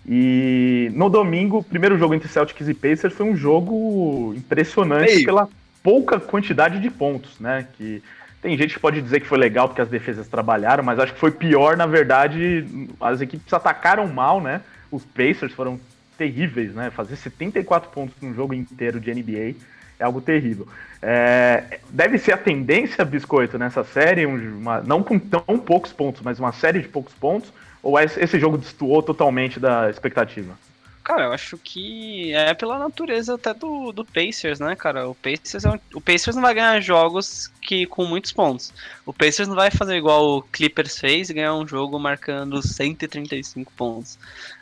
[0.07, 5.23] E no domingo, o primeiro jogo entre Celtics e Pacers foi um jogo impressionante Ei.
[5.23, 5.47] pela
[5.83, 7.67] pouca quantidade de pontos, né?
[7.73, 8.01] Que
[8.41, 11.19] tem gente que pode dizer que foi legal porque as defesas trabalharam, mas acho que
[11.19, 12.65] foi pior, na verdade,
[12.99, 14.61] as equipes atacaram mal, né?
[14.89, 15.79] Os Pacers foram
[16.17, 16.89] terríveis, né?
[16.89, 19.53] Fazer 74 pontos num jogo inteiro de NBA
[20.01, 20.67] é algo terrível.
[21.01, 26.39] É, deve ser a tendência, Biscoito, nessa série, uma, não com tão poucos pontos, mas
[26.39, 30.57] uma série de poucos pontos, ou esse jogo destoou totalmente da expectativa?
[31.03, 35.09] Cara, eu acho que é pela natureza até do, do Pacers, né, cara?
[35.09, 38.71] O Pacers, é um, o Pacers não vai ganhar jogos que com muitos pontos.
[39.03, 43.71] O Pacers não vai fazer igual o Clippers fez e ganhar um jogo marcando 135
[43.73, 44.19] pontos.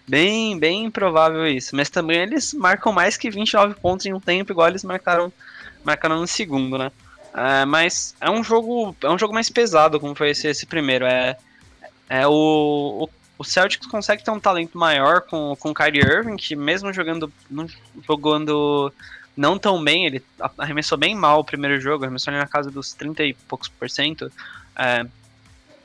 [0.10, 1.76] Bem, bem improvável isso.
[1.76, 5.32] Mas também eles marcam mais que 29 pontos em um tempo, igual eles marcaram,
[5.84, 6.92] marcaram no segundo, né?
[7.32, 11.06] É, mas é um jogo é um jogo mais pesado, como foi esse, esse primeiro.
[11.06, 11.38] É,
[12.10, 16.56] é o, o Celtics consegue ter um talento maior com, com o Kyrie Irving, que
[16.56, 17.32] mesmo jogando,
[18.08, 18.92] jogando
[19.38, 20.24] não tão bem, ele
[20.58, 23.88] arremessou bem mal o primeiro jogo, arremessou ali na casa dos 30 e poucos por
[23.92, 24.32] cento.
[24.76, 25.06] É,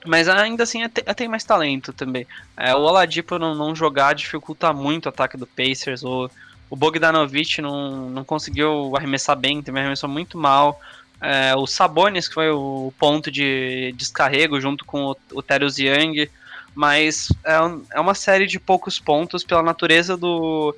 [0.05, 2.27] mas ainda assim é, é, tem mais talento também.
[2.57, 6.03] É, o Oladipo não, não jogar dificulta muito o ataque do Pacers.
[6.03, 6.31] O,
[6.69, 10.81] o Bogdanovich não, não conseguiu arremessar bem, também arremessou muito mal.
[11.21, 15.43] É, o Sabonis, que foi o ponto de descarrego junto com o, o
[15.79, 16.29] Young,
[16.75, 17.55] mas é,
[17.97, 20.75] é uma série de poucos pontos pela natureza do,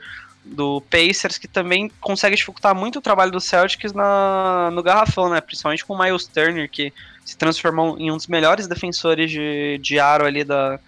[0.47, 5.41] do Pacers, que também consegue dificultar muito o trabalho do Celtics na, no garrafão, né?
[5.41, 6.93] Principalmente com o Miles Turner, que
[7.25, 10.79] se transformou em um dos melhores defensores de, de aro ali da,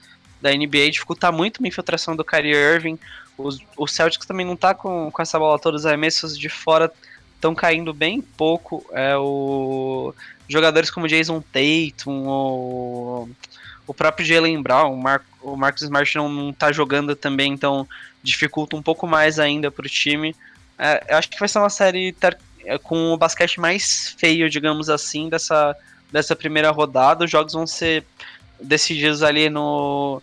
[0.41, 2.99] da NBA, dificulta muito a infiltração do Kyrie Irving.
[3.37, 6.93] Os, o Celtics também não tá com, com essa bola todos os arremessos de fora
[7.35, 8.85] estão caindo bem pouco.
[8.93, 10.15] É, o,
[10.49, 13.29] jogadores como Jason Tatum, ou
[13.87, 17.87] o próprio Jalen Brown, o, Mar o Marcos Smart não, não tá jogando também, então
[18.23, 20.35] dificulta um pouco mais ainda pro time.
[20.79, 22.15] É, eu acho que vai ser uma série
[22.65, 25.77] é, com o basquete mais feio, digamos assim, dessa,
[26.11, 27.25] dessa primeira rodada.
[27.25, 28.05] Os jogos vão ser
[28.61, 30.23] decididos ali no,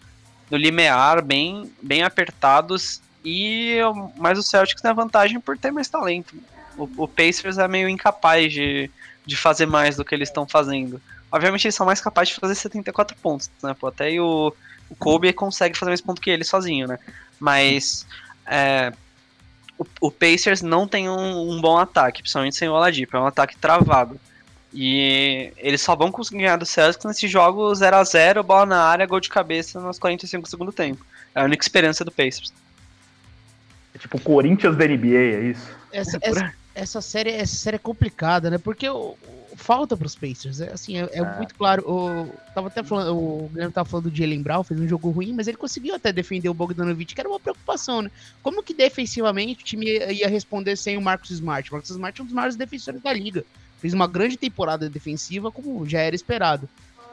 [0.49, 3.01] no limiar, bem, bem apertados.
[3.23, 3.77] E
[4.17, 6.35] mais o Celtics tem a vantagem por ter mais talento.
[6.77, 8.89] O, o Pacers é meio incapaz de,
[9.25, 11.01] de fazer mais do que eles estão fazendo.
[11.35, 13.75] Obviamente eles são mais capazes de fazer 74 pontos, né?
[13.77, 14.53] Pô, até o,
[14.89, 16.97] o Kobe consegue fazer mais pontos que ele sozinho, né?
[17.37, 18.07] Mas
[18.45, 18.93] é,
[19.77, 23.27] o, o Pacers não tem um, um, bom ataque, principalmente sem o Oladipo, é um
[23.27, 24.17] ataque travado.
[24.73, 28.81] E eles só vão conseguir ganhar do Celtics nesse jogo 0 a 0 bola na
[28.81, 31.05] área, gol de cabeça nos 45 do segundo tempo.
[31.33, 32.53] É a única esperança do Pacers.
[33.93, 35.69] É tipo o Corinthians da NBA, é isso?
[35.91, 38.57] Essa, essa, essa, série, essa série é complicada, né?
[38.57, 39.15] Porque o,
[39.55, 40.59] falta para os Pacers.
[40.61, 41.83] É, assim, é, é, é, muito claro.
[41.89, 45.33] O, tava até falando, o Guilherme tava falando do Jalen Brown, fez um jogo ruim,
[45.33, 48.11] mas ele conseguiu até defender o Bogdanovich, que era uma preocupação, né?
[48.43, 51.69] Como que defensivamente o time ia, ia responder sem o Marcos Smart?
[51.69, 53.45] O Marcos Smart é um dos maiores defensores da liga.
[53.79, 56.67] Fez uma grande temporada defensiva, como já era esperado.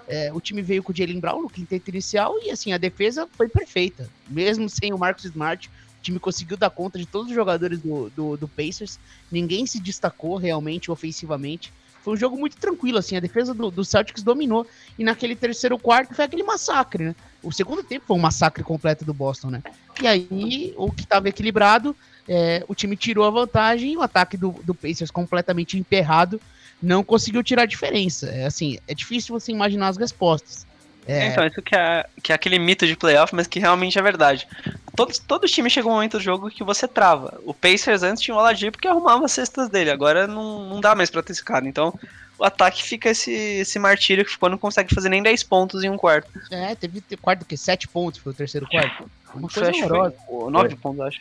[0.08, 3.28] É, o time veio com o Jalen Brown no quinteto inicial e assim, a defesa
[3.36, 4.10] foi perfeita.
[4.28, 5.72] Mesmo sem o Marcos Smart, o
[6.02, 8.98] time conseguiu dar conta de todos os jogadores do, do, do Pacers.
[9.30, 11.72] Ninguém se destacou realmente ofensivamente.
[12.02, 14.66] Foi um jogo muito tranquilo, assim, a defesa do, do Celtics dominou.
[14.98, 17.14] E naquele terceiro quarto foi aquele massacre, né?
[17.42, 19.62] O segundo tempo foi um massacre completo do Boston, né?
[20.00, 21.94] E aí, o que estava equilibrado,
[22.28, 26.40] é, o time tirou a vantagem e o ataque do, do Pacers completamente emperrado
[26.82, 28.26] não conseguiu tirar a diferença.
[28.26, 30.66] É assim, é difícil você imaginar as respostas.
[31.06, 31.26] É...
[31.26, 34.46] Então, isso que é, que é aquele mito de playoff, mas que realmente é verdade.
[34.94, 37.40] Todos, todo time chega um momento do jogo que você trava.
[37.44, 40.94] O Pacers antes tinha o Oladipo que arrumava as cestas dele, agora não, não dá
[40.94, 41.66] mais pra ter esse cara.
[41.66, 41.98] Então,
[42.38, 45.90] o ataque fica esse, esse martírio que ficou, não consegue fazer nem 10 pontos em
[45.90, 46.30] um quarto.
[46.50, 49.10] É, teve quarto que 7 pontos foi o terceiro quarto.
[49.34, 50.16] Uma coisa horrorosa.
[50.28, 51.20] 9 pontos, acho.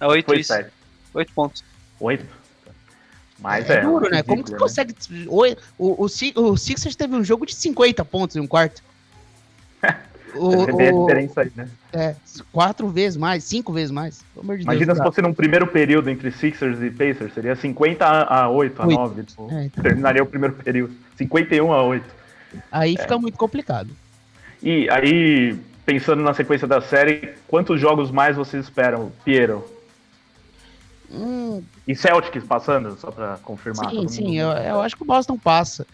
[0.00, 0.52] É 8 foi isso.
[1.14, 1.64] 8 pontos.
[2.00, 2.42] 8?
[3.38, 4.22] Mas é, é duro, né?
[4.22, 4.58] Como que né?
[4.58, 4.94] consegue.
[5.26, 5.44] O,
[5.76, 8.82] o, o, Sixers teve um jogo de 50 pontos em um quarto.
[10.34, 11.68] o, é a diferença aí, né?
[11.92, 12.14] É,
[12.52, 14.24] quatro vezes mais, cinco vezes mais.
[14.36, 18.82] Imagina Deus, se fosse num primeiro período entre Sixers e Pacers, seria 50 a 8,
[18.82, 19.22] a 9.
[19.24, 19.82] Tipo, é, então...
[19.82, 20.94] Terminaria o primeiro período.
[21.16, 22.04] 51 a 8.
[22.70, 23.00] Aí é.
[23.00, 23.90] fica muito complicado.
[24.62, 29.64] E aí, pensando na sequência da série, quantos jogos mais vocês esperam, Piero?
[31.10, 31.62] Hum...
[31.86, 33.90] E Celtics passando, só pra confirmar.
[33.90, 35.86] Sim, sim, eu, eu acho que o Boston passa.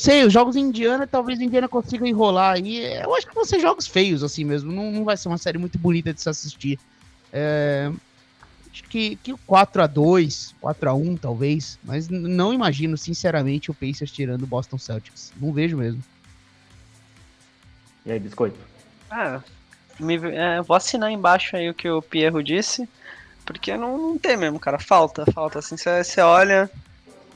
[0.00, 2.78] Sei, os jogos em Indiana, talvez Indiana consiga enrolar aí.
[3.02, 4.72] Eu acho que vão ser jogos feios, assim mesmo.
[4.72, 6.80] Não, não vai ser uma série muito bonita de se assistir.
[7.30, 7.92] É,
[8.72, 11.78] acho que, que 4x2, 4x1 talvez.
[11.84, 15.34] Mas não imagino, sinceramente, o Pacers tirando o Boston Celtics.
[15.38, 16.02] Não vejo mesmo.
[18.06, 18.58] E aí, biscoito?
[19.10, 19.42] Ah,
[19.98, 22.88] me, é, vou assinar embaixo aí o que o Pierro disse.
[23.44, 24.78] Porque não, não tem mesmo, cara.
[24.78, 25.58] Falta, falta.
[25.58, 26.70] Assim, você olha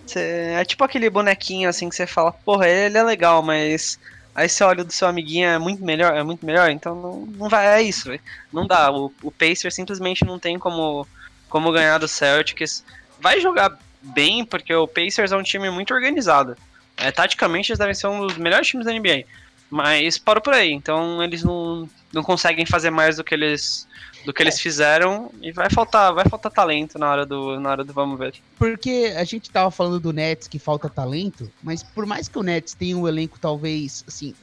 [0.06, 0.20] Cê,
[0.54, 3.98] é tipo aquele bonequinho assim que você fala, porra, ele é legal, mas
[4.34, 7.48] aí você olha do seu amiguinho é muito melhor, é muito melhor, então não, não
[7.48, 8.20] vai, é isso, véio.
[8.52, 8.90] não dá.
[8.90, 11.06] O, o Pacer simplesmente não tem como,
[11.48, 12.84] como ganhar do Celtics.
[13.20, 16.56] Vai jogar bem, porque o Pacers é um time muito organizado.
[16.96, 19.24] É, taticamente eles devem ser um dos melhores times da NBA.
[19.70, 23.88] Mas parou por aí, então eles não, não conseguem fazer mais do que eles
[24.24, 27.84] do que eles fizeram e vai faltar, vai faltar talento na hora do, na hora
[27.84, 28.34] do vamos ver.
[28.58, 32.42] Porque a gente tava falando do Nets que falta talento, mas por mais que o
[32.42, 34.34] Nets tenha um elenco talvez assim,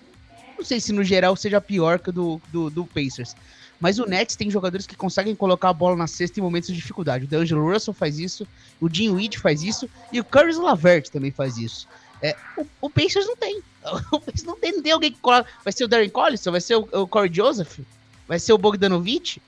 [0.57, 3.35] não sei se no geral seja pior que o do, do, do Pacers.
[3.79, 6.75] Mas o Nets tem jogadores que conseguem colocar a bola na cesta em momentos de
[6.75, 7.25] dificuldade.
[7.25, 8.47] O D'Angelo Russell faz isso,
[8.79, 11.87] o Jim Weed faz isso e o Curry Lavert também faz isso.
[12.21, 13.61] É, o, o Pacers não tem.
[14.11, 15.49] O Pacers não tem, não tem alguém que coloca.
[15.63, 16.51] Vai ser o Darren Collison?
[16.51, 17.79] Vai ser o, o Corey Joseph?
[18.27, 19.41] Vai ser o Bogdanovich?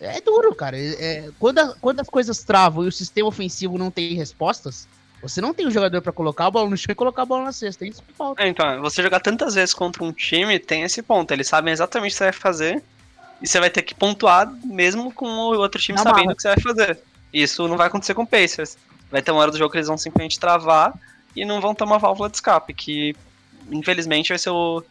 [0.00, 0.78] É duro, cara.
[0.78, 4.88] É, é, quando, a, quando as coisas travam e o sistema ofensivo não tem respostas,
[5.22, 7.44] você não tem um jogador para colocar a bola no chão e colocar a bola
[7.44, 7.84] na cesta.
[7.84, 8.42] É isso que falta.
[8.42, 11.30] É, então, você jogar tantas vezes contra um time tem esse ponto.
[11.30, 12.82] Eles sabem exatamente o que você vai fazer.
[13.42, 16.32] E você vai ter que pontuar mesmo com o outro time na sabendo barra.
[16.32, 16.98] o que você vai fazer.
[17.32, 18.78] Isso não vai acontecer com o Pacers.
[19.10, 20.94] Vai ter uma hora do jogo que eles vão simplesmente travar
[21.36, 23.14] e não vão ter uma válvula de escape, que
[23.70, 24.82] infelizmente vai ser o,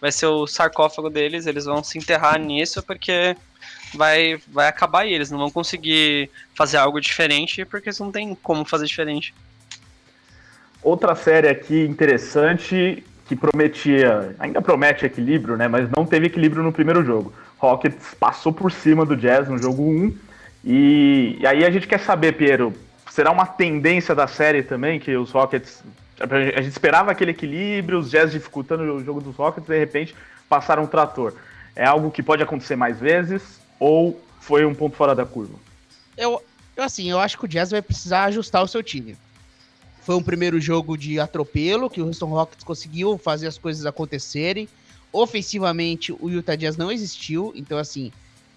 [0.00, 1.46] vai ser o sarcófago deles.
[1.46, 3.36] Eles vão se enterrar nisso porque
[3.94, 8.34] vai, vai acabar e eles não vão conseguir fazer algo diferente porque eles não tem
[8.34, 9.34] como fazer diferente.
[10.82, 16.72] Outra série aqui interessante que prometia, ainda promete equilíbrio, né, mas não teve equilíbrio no
[16.72, 17.32] primeiro jogo.
[17.58, 20.16] Rockets passou por cima do Jazz no jogo 1
[20.64, 22.72] e, e aí a gente quer saber, Piero,
[23.10, 25.82] será uma tendência da série também que os Rockets
[26.20, 30.16] a gente esperava aquele equilíbrio, os Jazz dificultando o jogo dos Rockets, de repente
[30.48, 31.34] passaram um trator.
[31.76, 33.60] É algo que pode acontecer mais vezes?
[33.78, 35.54] Ou foi um ponto fora da curva?
[36.16, 36.42] Eu,
[36.76, 39.16] eu assim, eu acho que o Jazz vai precisar ajustar o seu time.
[40.02, 44.68] Foi um primeiro jogo de atropelo que o Houston Rockets conseguiu fazer as coisas acontecerem.
[45.12, 48.10] Ofensivamente, o Utah Jazz não existiu, então assim,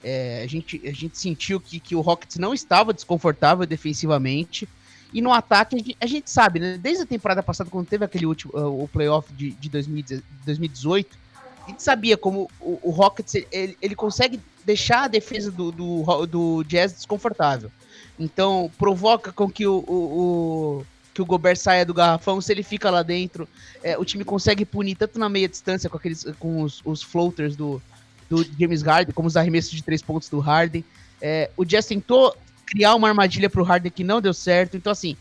[0.04, 4.68] é, a, gente, a gente sentiu que, que o Rockets não estava desconfortável defensivamente.
[5.14, 6.78] E no ataque, a gente, a gente, sabe, né?
[6.78, 11.18] Desde a temporada passada, quando teve aquele último uh, o playoff de, de 2018,
[11.66, 16.26] a gente sabia como o, o Rockets ele, ele consegue deixar a defesa do, do,
[16.26, 17.72] do Jazz desconfortável.
[18.20, 22.64] Então, provoca com que o, o, o, que o Gobert saia do garrafão, se ele
[22.64, 23.48] fica lá dentro,
[23.84, 27.56] é, o time consegue punir tanto na meia distância com aqueles com os, os floaters
[27.56, 27.82] do,
[28.30, 30.84] do James Harden, como os arremessos de três pontos do Harden.
[31.22, 32.36] É, o Jazz tentou
[32.66, 34.78] criar uma armadilha pro Harden que não deu certo.
[34.78, 35.18] Então, assim,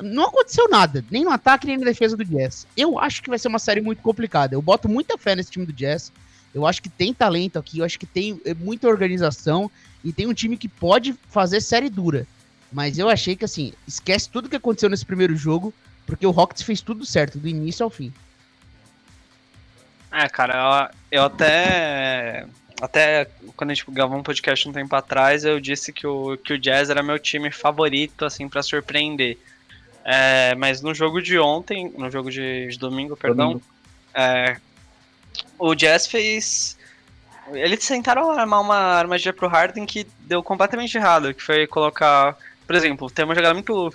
[0.00, 2.66] não aconteceu nada, nem no ataque, nem na defesa do Jazz.
[2.76, 4.54] Eu acho que vai ser uma série muito complicada.
[4.54, 6.12] Eu boto muita fé nesse time do Jazz.
[6.54, 9.70] Eu acho que tem talento aqui, eu acho que tem é, muita organização
[10.04, 12.26] e tem um time que pode fazer série dura.
[12.72, 15.74] Mas eu achei que, assim, esquece tudo que aconteceu nesse primeiro jogo,
[16.06, 18.12] porque o Rockets fez tudo certo, do início ao fim.
[20.12, 22.46] É, cara, eu, eu até.
[22.80, 26.52] Até quando a gente gravou um podcast um tempo atrás, eu disse que o, que
[26.52, 29.38] o Jazz era meu time favorito, assim, para surpreender.
[30.04, 33.66] É, mas no jogo de ontem, no jogo de, de domingo, perdão, domingo.
[34.12, 34.56] É,
[35.58, 36.76] o Jazz fez.
[37.52, 42.36] Eles tentaram armar uma armadilha pro Harden que deu completamente errado, que foi colocar.
[42.66, 43.92] Por exemplo, tem uma jogada muito.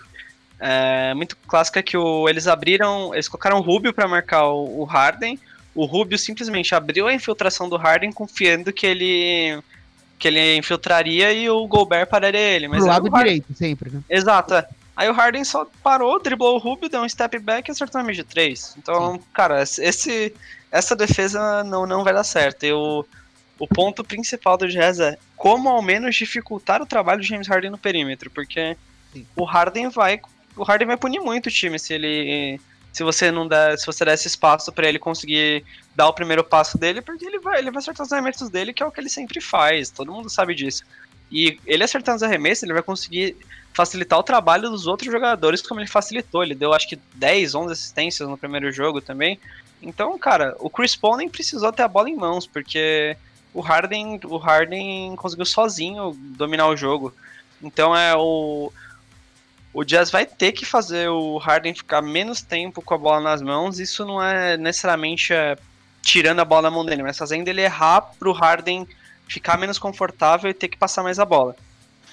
[0.61, 3.13] É, muito clássica que o, eles abriram.
[3.13, 5.39] Eles colocaram o Rubio para marcar o, o Harden.
[5.73, 9.63] O Rubio simplesmente abriu a infiltração do Harden confiando que ele
[10.19, 12.67] que ele infiltraria e o Gobert pararia ele.
[12.67, 14.01] Mas Pro lado direito, sempre, né?
[14.09, 14.53] Exato.
[14.53, 14.67] É.
[14.99, 18.03] Aí o Harden só parou, driblou o Rubio, deu um step back e acertou a
[18.03, 18.75] meia de 3.
[18.77, 19.21] Então, Sim.
[19.33, 20.35] cara, esse,
[20.71, 22.63] essa defesa não, não vai dar certo.
[22.63, 23.05] Eu,
[23.57, 27.71] o ponto principal do Jazz é como ao menos dificultar o trabalho do James Harden
[27.71, 28.77] no perímetro, porque
[29.13, 29.25] Sim.
[29.35, 30.21] o Harden vai
[30.55, 32.59] o Harden vai punir muito o time se ele
[32.91, 35.63] se você não der, se você der esse espaço para ele conseguir
[35.95, 38.83] dar o primeiro passo dele, porque ele vai ele vai acertar os arremessos dele, que
[38.83, 40.83] é o que ele sempre faz, todo mundo sabe disso.
[41.31, 43.35] E ele acertando os arremessos, ele vai conseguir
[43.73, 46.43] facilitar o trabalho dos outros jogadores como ele facilitou.
[46.43, 49.39] Ele deu acho que 10, 11 assistências no primeiro jogo também.
[49.81, 53.15] Então, cara, o Chris Paul nem precisou ter a bola em mãos, porque
[53.53, 57.13] o Harden, o Harden conseguiu sozinho dominar o jogo.
[57.61, 58.71] Então é o
[59.71, 63.41] o Jazz vai ter que fazer o Harden ficar menos tempo com a bola nas
[63.41, 63.79] mãos.
[63.79, 65.55] Isso não é necessariamente é,
[66.01, 68.87] tirando a bola da mão dele, mas fazendo ele errar pro Harden
[69.27, 71.55] ficar menos confortável e ter que passar mais a bola.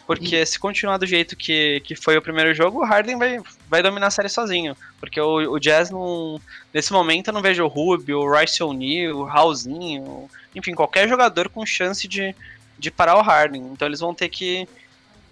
[0.06, 0.46] Porque e...
[0.46, 4.06] se continuar do jeito que, que foi o primeiro jogo, o Harden vai, vai dominar
[4.06, 4.76] a série sozinho.
[5.00, 6.40] Porque o, o Jazz, não,
[6.72, 11.48] nesse momento, eu não vejo o Rubio, o Rice O'Neal, o Raulzinho, enfim, qualquer jogador
[11.48, 12.34] com chance de,
[12.78, 13.62] de parar o Harden.
[13.72, 14.68] Então eles vão ter que,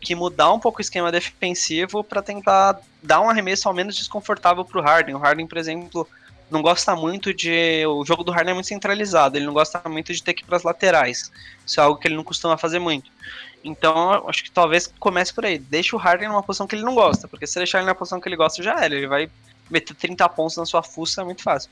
[0.01, 4.65] que mudar um pouco o esquema defensivo para tentar dar um arremesso ao menos desconfortável
[4.65, 5.15] para o Harden.
[5.15, 6.09] O Harden, por exemplo,
[6.51, 7.87] não gosta muito de.
[7.87, 10.47] O jogo do Harden é muito centralizado, ele não gosta muito de ter que ir
[10.47, 11.31] para as laterais.
[11.67, 13.11] Isso é algo que ele não costuma fazer muito.
[13.65, 15.59] Então, acho que talvez comece por aí.
[15.59, 18.21] Deixa o Harden numa posição que ele não gosta, porque se deixar ele na posição
[18.21, 18.95] que ele gosta, já era.
[18.95, 19.31] Ele vai
[19.71, 21.71] meter 30 pontos na sua fuça, é muito fácil.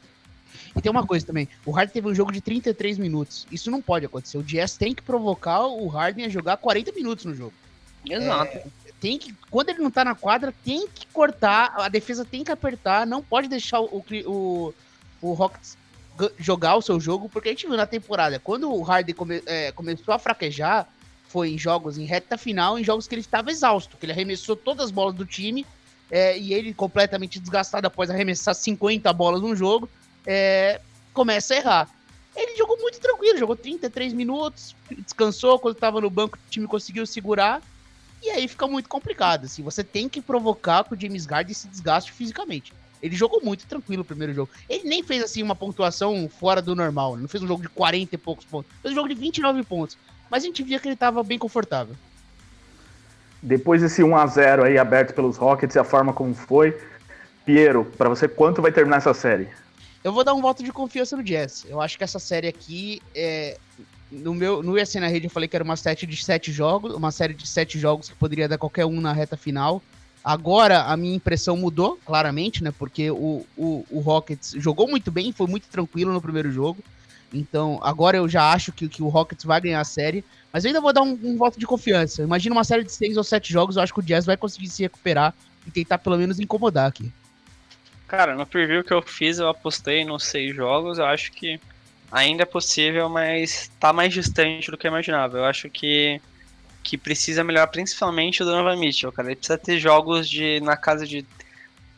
[0.74, 3.47] E tem uma coisa também, o Harden teve um jogo de 33 minutos.
[3.53, 4.38] Isso não pode acontecer.
[4.38, 7.53] O Jazz tem que provocar o Harden a jogar 40 minutos no jogo.
[8.09, 8.57] Exato.
[8.57, 8.64] É,
[8.99, 12.51] tem que, quando ele não tá na quadra, tem que cortar, a defesa tem que
[12.51, 14.74] apertar, não pode deixar o, o,
[15.20, 15.76] o Rockets
[16.38, 19.72] jogar o seu jogo, porque a gente viu na temporada, quando o Harden come, é,
[19.72, 20.86] começou a fraquejar,
[21.33, 24.55] foi em jogos em reta final, em jogos que ele estava exausto, que ele arremessou
[24.55, 25.64] todas as bolas do time,
[26.11, 29.89] é, e ele completamente desgastado após arremessar 50 bolas num jogo,
[30.26, 30.78] é,
[31.14, 31.89] começa a errar.
[32.37, 37.07] Ele jogou muito tranquilo, jogou 33 minutos, descansou, quando estava no banco o time conseguiu
[37.07, 37.62] segurar,
[38.22, 41.66] e aí fica muito complicado, assim, você tem que provocar que o James Harden se
[41.66, 42.74] desgaste fisicamente.
[43.03, 44.51] Ele jogou muito tranquilo o primeiro jogo.
[44.68, 48.14] Ele nem fez, assim, uma pontuação fora do normal, não fez um jogo de 40
[48.14, 49.97] e poucos pontos, fez um jogo de 29 pontos.
[50.33, 51.95] Mas a gente via que ele estava bem confortável.
[53.43, 56.74] Depois desse 1 a 0 aí aberto pelos Rockets e a forma como foi,
[57.45, 59.47] Piero, para você quanto vai terminar essa série?
[60.03, 61.66] Eu vou dar um voto de confiança no Jazz.
[61.68, 63.59] Eu acho que essa série aqui é
[64.11, 66.95] no meu no ESC na rede eu falei que era uma série de sete jogos,
[66.95, 69.83] uma série de sete jogos que poderia dar qualquer um na reta final.
[70.24, 72.72] Agora a minha impressão mudou, claramente, né?
[72.78, 76.83] Porque o, o, o Rockets jogou muito bem, foi muito tranquilo no primeiro jogo.
[77.33, 80.24] Então, agora eu já acho que, que o Rockets vai ganhar a série.
[80.53, 82.22] Mas eu ainda vou dar um, um voto de confiança.
[82.22, 84.68] Imagina uma série de seis ou sete jogos, eu acho que o Jazz vai conseguir
[84.68, 85.35] se recuperar
[85.66, 87.11] e tentar pelo menos incomodar aqui.
[88.07, 90.99] Cara, no preview que eu fiz, eu apostei nos seis jogos.
[90.99, 91.59] Eu acho que
[92.11, 95.39] ainda é possível, mas tá mais distante do que eu imaginava.
[95.39, 96.20] Eu acho que,
[96.83, 99.28] que precisa melhorar principalmente o Donovan Mitchell, cara.
[99.28, 101.24] Ele precisa ter jogos de na casa de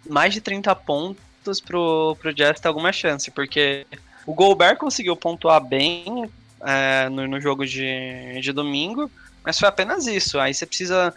[0.08, 3.84] mais de 30 pontos pro, pro Jazz ter alguma chance, porque
[4.26, 9.10] o Gobert conseguiu pontuar bem é, no, no, jogo de, de domingo,
[9.42, 10.38] mas foi apenas isso.
[10.38, 11.14] Aí você precisa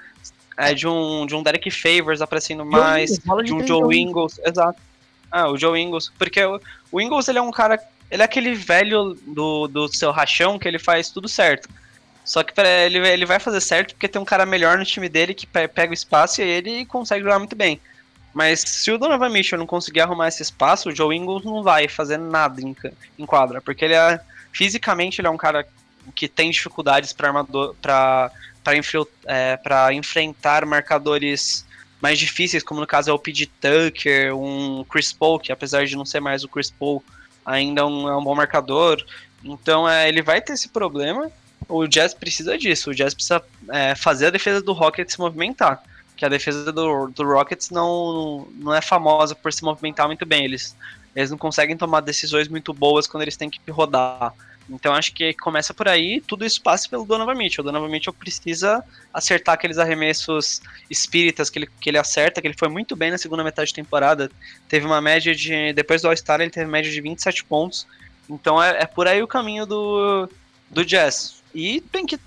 [0.57, 4.79] é, de, um, de um Derek Favors aparecendo mais, de, de um Joe Ingles, exato.
[5.31, 6.59] Ah, o Joe Ingles, porque o,
[6.91, 7.79] o Ingles ele é um cara
[8.09, 11.69] ele é aquele velho do, do seu rachão que ele faz tudo certo.
[12.23, 15.07] Só que pra ele, ele vai fazer certo porque tem um cara melhor no time
[15.07, 17.79] dele que pega o espaço e ele consegue jogar muito bem.
[18.37, 21.87] Mas se o Donovan Mitchell não conseguir arrumar esse espaço, o Joe Ingles não vai
[21.87, 22.75] fazer nada em,
[23.17, 24.21] em quadra, porque ele é
[24.53, 25.67] fisicamente ele é um cara
[26.13, 28.29] que tem dificuldades para
[29.25, 29.59] é,
[29.91, 31.65] enfrentar marcadores
[31.99, 33.49] mais difíceis, como no caso é o P.J.
[33.59, 37.03] Tucker, um Chris Paul, que apesar de não ser mais o Chris Paul,
[37.43, 39.03] ainda é um, é um bom marcador.
[39.43, 41.31] Então é, ele vai ter esse problema.
[41.67, 42.91] O Jazz precisa disso.
[42.91, 45.81] O Jazz precisa é, fazer a defesa do Rockets se movimentar.
[46.17, 50.43] Que a defesa do, do Rockets não, não é famosa por se movimentar muito bem.
[50.43, 50.75] Eles,
[51.15, 54.33] eles não conseguem tomar decisões muito boas quando eles têm que rodar.
[54.69, 57.63] Então acho que começa por aí, tudo isso passa pelo Donovan Mitchell.
[57.63, 62.57] O Donovan Mitchell precisa acertar aqueles arremessos espíritas que ele, que ele acerta, que ele
[62.57, 64.29] foi muito bem na segunda metade da temporada.
[64.67, 65.71] Teve uma média de.
[65.71, 67.87] Depois do All-Star, ele teve média de 27 pontos.
[68.29, 70.29] Então é, é por aí o caminho do,
[70.69, 71.41] do Jazz.
[71.55, 72.19] E tem que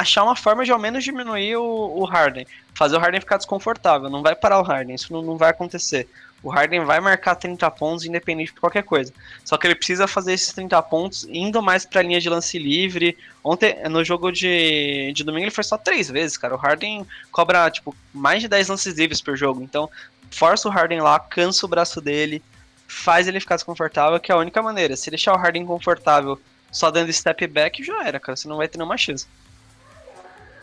[0.00, 2.46] achar uma forma de ao menos diminuir o, o Harden.
[2.74, 4.08] Fazer o Harden ficar desconfortável.
[4.08, 6.08] Não vai parar o Harden, isso não, não vai acontecer.
[6.40, 9.12] O Harden vai marcar 30 pontos independente de qualquer coisa.
[9.44, 13.18] Só que ele precisa fazer esses 30 pontos indo mais pra linha de lance livre.
[13.42, 16.54] Ontem, no jogo de, de domingo, ele foi só três vezes, cara.
[16.54, 19.62] O Harden cobra, tipo, mais de 10 lances livres por jogo.
[19.62, 19.90] Então,
[20.30, 22.40] força o Harden lá, cansa o braço dele,
[22.86, 24.96] faz ele ficar desconfortável, que é a única maneira.
[24.96, 26.40] Se deixar o Harden confortável
[26.70, 28.36] só dando step back, já era, cara.
[28.36, 29.26] Você não vai ter nenhuma chance.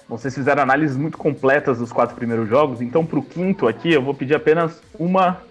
[0.07, 4.13] Vocês fizeram análises muito completas dos quatro primeiros jogos, então pro quinto aqui eu vou
[4.13, 5.41] pedir apenas uma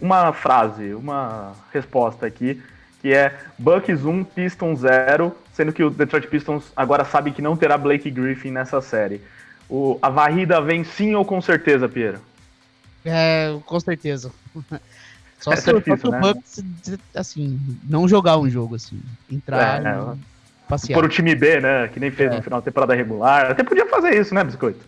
[0.00, 2.62] uma frase, uma resposta aqui,
[3.00, 7.56] que é Bucks 1, Pistons 0, sendo que o Detroit Pistons agora sabe que não
[7.56, 9.22] terá Blake Griffin nessa série.
[9.68, 12.20] O, a varrida vem sim ou com certeza, Piero?
[13.04, 14.30] É, com certeza.
[15.40, 16.18] Só se, é difícil, né?
[16.18, 16.64] o Bucks,
[17.14, 19.00] assim, não jogar um jogo, assim,
[19.30, 20.35] entrar é, e
[20.68, 20.98] passear.
[20.98, 22.36] Por o time B, né, que nem fez é.
[22.36, 23.50] no final da temporada regular.
[23.50, 24.84] Até podia fazer isso, né, Biscoito?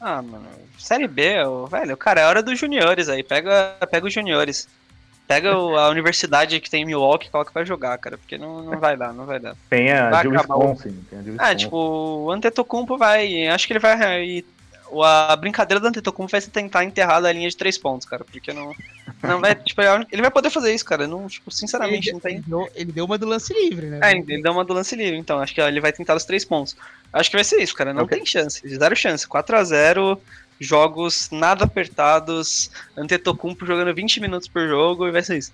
[0.00, 0.46] Ah, mano,
[0.78, 1.34] Série B,
[1.70, 3.22] velho, cara, é hora dos juniores aí.
[3.22, 4.68] Pega, pega os juniores.
[5.26, 8.62] Pega o, a universidade que tem em Milwaukee e coloca pra jogar, cara, porque não,
[8.62, 9.54] não vai dar, não vai dar.
[9.68, 11.04] Tem a de Wisconsin.
[11.10, 11.52] Tem a de Wisconsin.
[11.52, 14.42] É, tipo, o Antetokounmpo vai, acho que ele vai
[15.04, 18.54] a brincadeira do Antetokounmpo vai ser tentar enterrar a linha de três pontos, cara, porque
[18.54, 18.72] não,
[19.22, 22.34] não vai, tipo, ele vai poder fazer isso, cara, não, tipo, sinceramente, ele, não tem...
[22.36, 24.00] Ele deu, ele deu uma do lance livre, né?
[24.02, 26.44] É, ele deu uma do lance livre, então, acho que ele vai tentar os três
[26.44, 26.76] pontos.
[27.12, 28.18] Acho que vai ser isso, cara, não okay.
[28.18, 30.20] tem chance, zero chance, 4 a 0
[30.60, 35.52] jogos nada apertados, Antetokounmpo jogando 20 minutos por jogo e vai ser isso.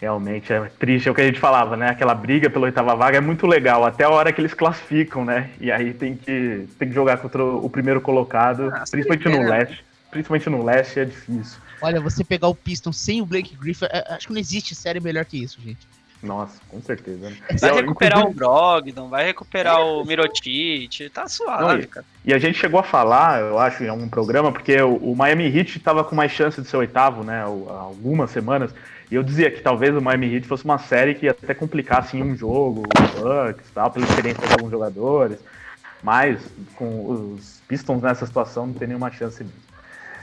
[0.00, 1.88] Realmente é triste, é o que a gente falava, né?
[1.90, 5.50] Aquela briga pela oitava vaga é muito legal, até a hora que eles classificam, né?
[5.60, 9.84] E aí tem que, tem que jogar contra o primeiro colocado, ah, principalmente no leste.
[10.10, 11.58] Principalmente no leste é difícil.
[11.80, 15.00] Olha, você pegar o Piston sem o Blake Griffin, é, acho que não existe série
[15.00, 15.86] melhor que isso, gente.
[16.22, 17.30] Nossa, com certeza.
[17.30, 17.36] Né?
[17.60, 22.06] Vai recuperar o Brogdon, vai recuperar o Mirotic, tá suave, Não, cara.
[22.24, 25.44] E a gente chegou a falar, eu acho, em algum programa, porque o, o Miami
[25.44, 28.74] Heat tava com mais chance de ser oitavo, né, algumas semanas,
[29.10, 32.00] e eu dizia que talvez o Miami Heat fosse uma série que ia até complicar,
[32.00, 35.38] assim, um jogo, o Bucks tal, pela experiência de alguns jogadores,
[36.02, 36.40] mas
[36.74, 39.67] com os Pistons nessa situação não tem nenhuma chance mesmo.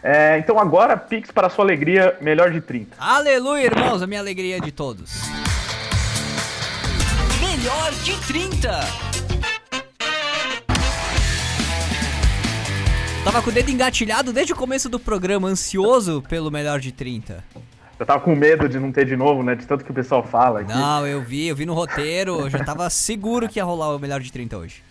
[0.08, 2.96] É, então agora, Pix para sua alegria, melhor de 30.
[3.00, 5.12] Aleluia, irmãos, a minha alegria é de todos
[7.66, 8.70] melhor de 30.
[13.24, 17.44] Tava com o dedo engatilhado desde o começo do programa, ansioso pelo melhor de 30.
[17.98, 19.56] Eu tava com medo de não ter de novo, né?
[19.56, 20.60] De tanto que o pessoal fala.
[20.60, 20.72] Aqui.
[20.72, 24.00] Não, eu vi, eu vi no roteiro, eu já tava seguro que ia rolar o
[24.00, 24.84] melhor de 30 hoje.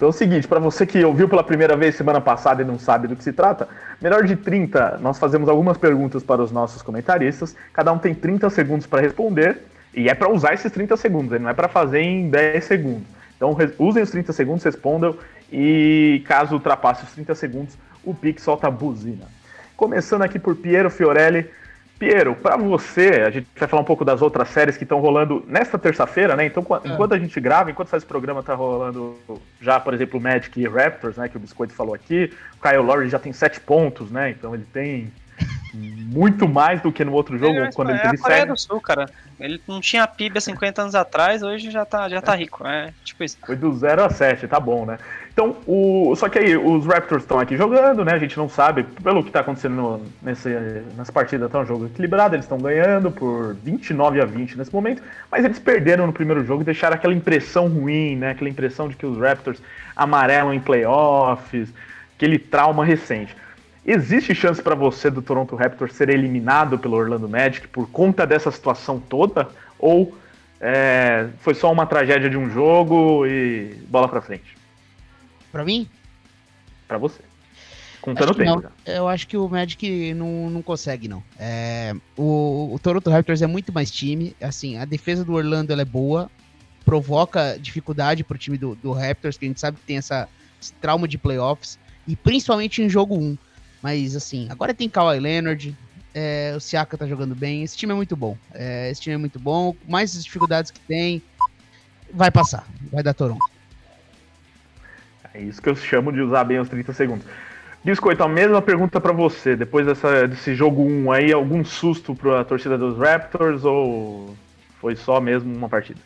[0.00, 2.78] Então é o seguinte, para você que ouviu pela primeira vez semana passada e não
[2.78, 3.68] sabe do que se trata,
[4.00, 8.48] melhor de 30, nós fazemos algumas perguntas para os nossos comentaristas, cada um tem 30
[8.48, 9.58] segundos para responder
[9.94, 13.06] e é para usar esses 30 segundos, não é para fazer em 10 segundos.
[13.36, 15.18] Então usem os 30 segundos, respondam
[15.52, 19.26] e caso ultrapasse os 30 segundos, o Pix solta a buzina.
[19.76, 21.50] Começando aqui por Piero Fiorelli.
[22.00, 25.44] Piero, para você, a gente vai falar um pouco das outras séries que estão rolando
[25.46, 26.46] nesta terça-feira, né?
[26.46, 26.88] Então, é.
[26.88, 29.18] enquanto a gente grava, enquanto faz esse programa, tá rolando
[29.60, 31.28] já, por exemplo, o Magic e Raptors, né?
[31.28, 32.32] Que o Biscoito falou aqui.
[32.58, 34.30] O Kyle Lowry já tem 7 pontos, né?
[34.30, 35.12] Então ele tem
[35.74, 38.58] muito mais do que no outro jogo, é, quando é ele teve a Coreia do
[38.58, 39.08] Sul, cara.
[39.38, 42.66] Ele não tinha PIB há 50 anos atrás, hoje já tá, já tá rico.
[42.66, 43.38] É tipo isso.
[43.44, 44.98] Foi do 0 a 7, tá bom, né?
[45.32, 46.14] Então, o...
[46.16, 48.12] só que aí os Raptors estão aqui jogando, né?
[48.12, 50.48] A gente não sabe, pelo que tá acontecendo no, nesse,
[50.96, 55.02] nessa partida, tá um jogo equilibrado, eles estão ganhando por 29 a 20 nesse momento,
[55.30, 58.32] mas eles perderam no primeiro jogo e deixaram aquela impressão ruim, né?
[58.32, 59.62] Aquela impressão de que os Raptors
[59.96, 61.72] amarelam em playoffs,
[62.16, 63.34] aquele trauma recente.
[63.84, 68.50] Existe chance para você do Toronto Raptors ser eliminado pelo Orlando Magic por conta dessa
[68.50, 69.48] situação toda?
[69.78, 70.14] Ou
[70.60, 74.56] é, foi só uma tragédia de um jogo e bola pra frente?
[75.50, 75.88] Pra mim?
[76.86, 77.22] Pra você.
[78.02, 78.62] Contando o tempo.
[78.62, 78.92] Já.
[78.92, 81.22] Eu acho que o Magic não, não consegue, não.
[81.38, 84.34] É, o, o Toronto Raptors é muito mais time.
[84.40, 86.30] Assim, a defesa do Orlando é boa.
[86.84, 90.28] Provoca dificuldade pro time do, do Raptors, que a gente sabe que tem essa,
[90.60, 91.78] esse trauma de playoffs.
[92.06, 93.36] E principalmente em jogo 1.
[93.82, 95.76] Mas, assim, agora tem Kawhi Leonard.
[96.12, 97.62] É, o Siaka tá jogando bem.
[97.62, 98.36] Esse time é muito bom.
[98.52, 99.74] É, esse time é muito bom.
[99.88, 101.22] Mais as dificuldades que tem,
[102.12, 102.66] vai passar.
[102.92, 103.44] Vai dar Toronto.
[105.32, 107.26] É isso que eu chamo de usar bem os 30 segundos.
[107.82, 109.56] Biscoito, a mesma pergunta para você.
[109.56, 114.36] Depois dessa, desse jogo 1 aí, algum susto para a torcida dos Raptors ou
[114.80, 116.00] foi só mesmo uma partida?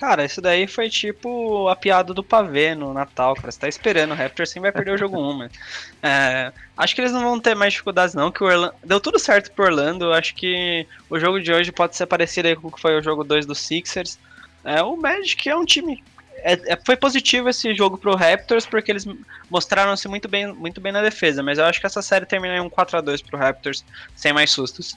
[0.00, 3.52] Cara, isso daí foi tipo a piada do pavê no Natal, cara.
[3.52, 5.52] Você tá esperando, o Raptors sempre vai perder o jogo 1, mas.
[6.02, 8.32] É, acho que eles não vão ter mais dificuldades, não.
[8.32, 8.74] Que o Orlando.
[8.82, 10.10] Deu tudo certo pro Orlando.
[10.14, 13.02] Acho que o jogo de hoje pode ser parecido aí com o que foi o
[13.02, 14.18] jogo 2 do Sixers.
[14.64, 16.02] É, o Magic é um time
[16.42, 19.06] é, é, foi positivo esse jogo pro Raptors porque eles
[19.50, 22.60] mostraram-se muito bem, muito bem na defesa, mas eu acho que essa série termina em
[22.60, 23.84] um 4 a 2 pro Raptors
[24.16, 24.94] sem mais sustos.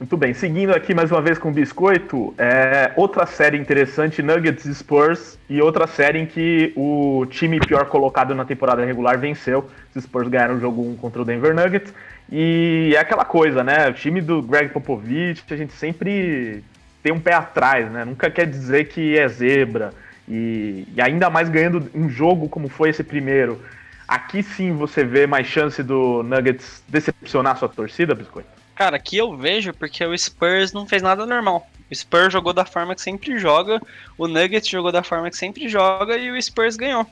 [0.00, 4.64] Muito bem, seguindo aqui mais uma vez com o Biscoito, é, outra série interessante, Nuggets
[4.64, 9.68] e Spurs, e outra série em que o time pior colocado na temporada regular venceu.
[9.94, 11.92] Os Spurs ganharam o jogo 1 contra o Denver Nuggets,
[12.32, 13.90] e é aquela coisa, né?
[13.90, 16.64] O time do Greg Popovich, a gente sempre
[17.02, 18.02] tem um pé atrás, né?
[18.02, 19.92] Nunca quer dizer que é zebra.
[20.26, 23.60] E, e, ainda mais ganhando um jogo como foi esse primeiro.
[24.08, 28.59] Aqui sim você vê mais chance do Nuggets decepcionar sua torcida, Biscoito?
[28.80, 31.68] Cara, aqui eu vejo porque o Spurs não fez nada normal.
[31.90, 33.78] O Spurs jogou da forma que sempre joga,
[34.16, 37.06] o Nuggets jogou da forma que sempre joga e o Spurs ganhou.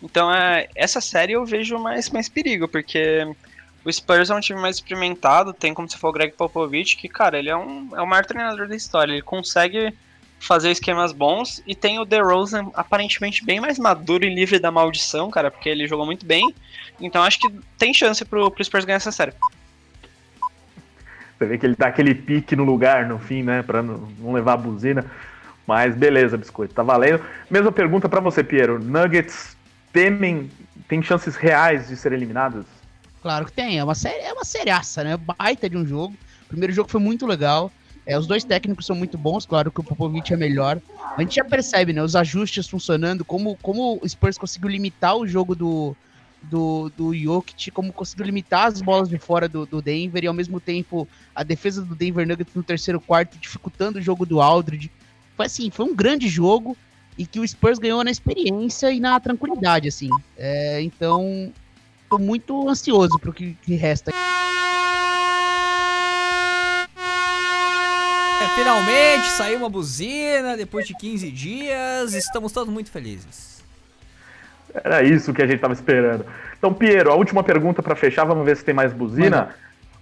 [0.00, 3.26] Então, é, essa série eu vejo mais, mais perigo, porque
[3.84, 7.08] o Spurs é um time mais experimentado, tem como se for o Greg Popovich, que,
[7.08, 9.10] cara, ele é, um, é o maior treinador da história.
[9.10, 9.92] Ele consegue
[10.38, 15.32] fazer esquemas bons e tem o DeRozan aparentemente bem mais maduro e livre da maldição,
[15.32, 16.54] cara, porque ele jogou muito bem.
[17.00, 19.32] Então acho que tem chance pro, pro Spurs ganhar essa série.
[21.42, 24.52] Você vê que ele tá aquele pique no lugar no fim, né, pra não levar
[24.52, 25.04] a buzina.
[25.66, 27.20] Mas beleza, biscoito, tá valendo.
[27.50, 28.78] Mesma pergunta para você, Piero.
[28.78, 29.56] Nuggets
[29.92, 30.48] temem,
[30.86, 32.64] tem chances reais de serem eliminados?
[33.20, 35.16] Claro que tem, é uma série, é uma seriaça, né?
[35.16, 36.14] Baita de um jogo.
[36.44, 37.72] O primeiro jogo foi muito legal.
[38.06, 40.80] É, os dois técnicos são muito bons, claro que o Popovich é melhor.
[41.16, 42.02] A gente já percebe, né?
[42.02, 45.96] Os ajustes funcionando, como, como o Spurs conseguiu limitar o jogo do,
[46.42, 50.34] do, do Jokic, como conseguiu limitar as bolas de fora do, do Denver e ao
[50.34, 54.90] mesmo tempo a defesa do Denver Nuggets no terceiro quarto, dificultando o jogo do Aldridge.
[55.36, 56.76] Foi assim, foi um grande jogo
[57.16, 60.08] e que o Spurs ganhou na experiência e na tranquilidade, assim.
[60.36, 61.52] É, então,
[62.08, 64.12] tô muito ansioso pro que, que resta.
[68.40, 72.14] É, finalmente saiu uma buzina depois de 15 dias.
[72.14, 73.51] Estamos todos muito felizes.
[74.74, 76.24] Era isso que a gente tava esperando.
[76.58, 79.36] Então, Piero, a última pergunta para fechar, vamos ver se tem mais buzina.
[79.36, 79.52] Mano.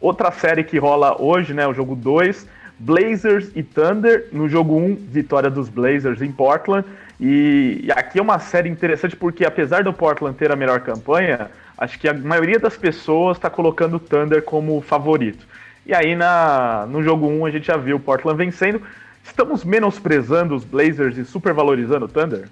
[0.01, 1.67] Outra série que rola hoje, né?
[1.67, 2.47] O jogo 2,
[2.79, 4.29] Blazers e Thunder.
[4.33, 6.87] No jogo 1, um, vitória dos Blazers em Portland.
[7.21, 11.51] E, e aqui é uma série interessante porque, apesar do Portland ter a melhor campanha,
[11.77, 15.47] acho que a maioria das pessoas está colocando o Thunder como favorito.
[15.85, 18.81] E aí na, no jogo 1 a gente já viu o Portland vencendo.
[19.23, 22.49] Estamos menosprezando os Blazers e supervalorizando o Thunder?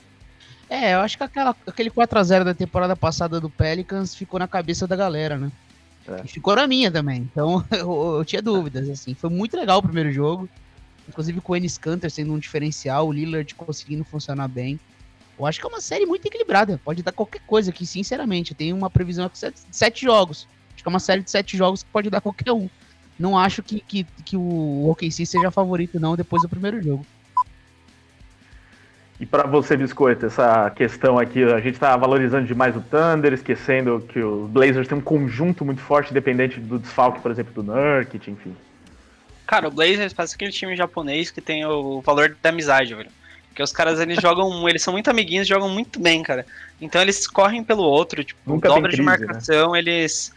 [0.71, 4.87] É, eu acho que aquela, aquele 4x0 da temporada passada do Pelicans ficou na cabeça
[4.87, 5.51] da galera, né?
[6.07, 6.23] É.
[6.25, 7.23] E ficou na minha também.
[7.23, 9.15] Então eu, eu, tinha dúvidas, assim.
[9.15, 10.49] Foi muito legal o primeiro jogo.
[11.09, 14.79] Inclusive com o Ennis Canter sendo um diferencial, o Lillard conseguindo funcionar bem.
[15.39, 16.79] Eu acho que é uma série muito equilibrada.
[16.85, 18.55] Pode dar qualquer coisa aqui, sinceramente.
[18.55, 20.47] Tem uma previsão de sete jogos.
[20.75, 22.69] Acho que é uma série de sete jogos que pode dar qualquer um.
[23.19, 27.07] Não acho que, que, que o OKC seja favorito, não, depois do primeiro jogo.
[29.21, 34.07] E para você, Biscoito, essa questão aqui, a gente está valorizando demais o Thunder, esquecendo
[34.09, 38.31] que o Blazers tem um conjunto muito forte, dependente do desfalque, por exemplo, do Nurkic,
[38.31, 38.55] enfim.
[39.45, 43.11] Cara, o Blazers parece aquele time japonês que tem o valor da amizade, velho.
[43.49, 46.47] Porque os caras, eles jogam, eles são muito amiguinhos, jogam muito bem, cara.
[46.81, 49.17] Então eles correm pelo outro, tipo, Nunca dobra crise, de né?
[49.19, 49.81] marcação, né?
[49.81, 50.33] eles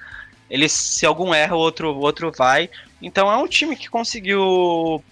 [0.50, 2.68] eles se algum erra, o outro o outro vai.
[3.00, 5.04] Então é um time que conseguiu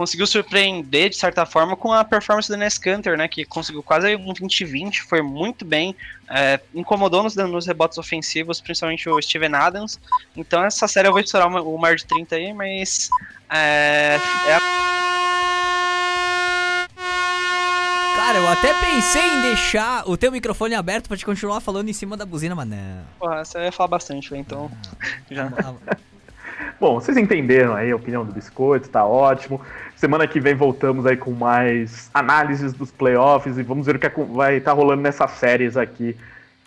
[0.00, 4.16] conseguiu surpreender de certa forma com a performance do Nes Canter, né, que conseguiu quase
[4.16, 5.94] um 20-20, foi muito bem,
[6.26, 10.00] é, incomodou nos, nos rebotes ofensivos, principalmente o Steven Adams.
[10.34, 13.10] Então essa série eu vou estourar o mar de 30 aí, mas
[13.50, 14.60] é, é a
[18.16, 21.92] Cara, eu até pensei em deixar o teu microfone aberto pra te continuar falando em
[21.92, 23.04] cima da buzina, mas não.
[23.18, 24.70] Porra, você ia falar bastante, então.
[24.98, 25.50] Ah, já.
[26.80, 29.60] Bom, vocês entenderam aí a opinião do Biscoito, tá ótimo.
[30.00, 34.08] Semana que vem voltamos aí com mais análises dos playoffs e vamos ver o que
[34.32, 36.16] vai estar tá rolando nessas séries aqui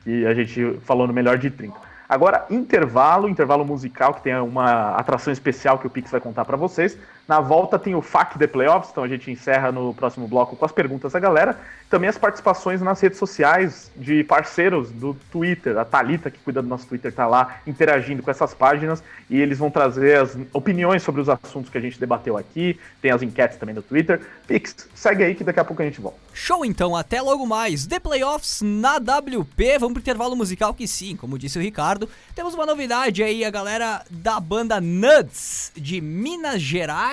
[0.03, 1.75] que a gente falou no melhor de 30.
[2.07, 6.55] Agora, intervalo, intervalo musical, que tem uma atração especial que o Pix vai contar para
[6.55, 6.95] vocês.
[7.25, 10.65] Na volta tem o FAQ The Playoffs, então a gente encerra no próximo bloco com
[10.65, 11.57] as perguntas da galera.
[11.89, 15.77] Também as participações nas redes sociais de parceiros do Twitter.
[15.77, 19.57] A Talita que cuida do nosso Twitter, está lá interagindo com essas páginas e eles
[19.57, 22.77] vão trazer as opiniões sobre os assuntos que a gente debateu aqui.
[23.01, 24.19] Tem as enquetes também no Twitter.
[24.45, 26.17] Pix, segue aí que daqui a pouco a gente volta.
[26.33, 27.87] Show então, até logo mais.
[27.87, 29.77] The Playoffs na WP.
[29.79, 33.51] Vamos pro intervalo musical que sim, como disse o Ricardo, temos uma novidade aí, a
[33.51, 37.12] galera da banda Nuts de Minas Gerais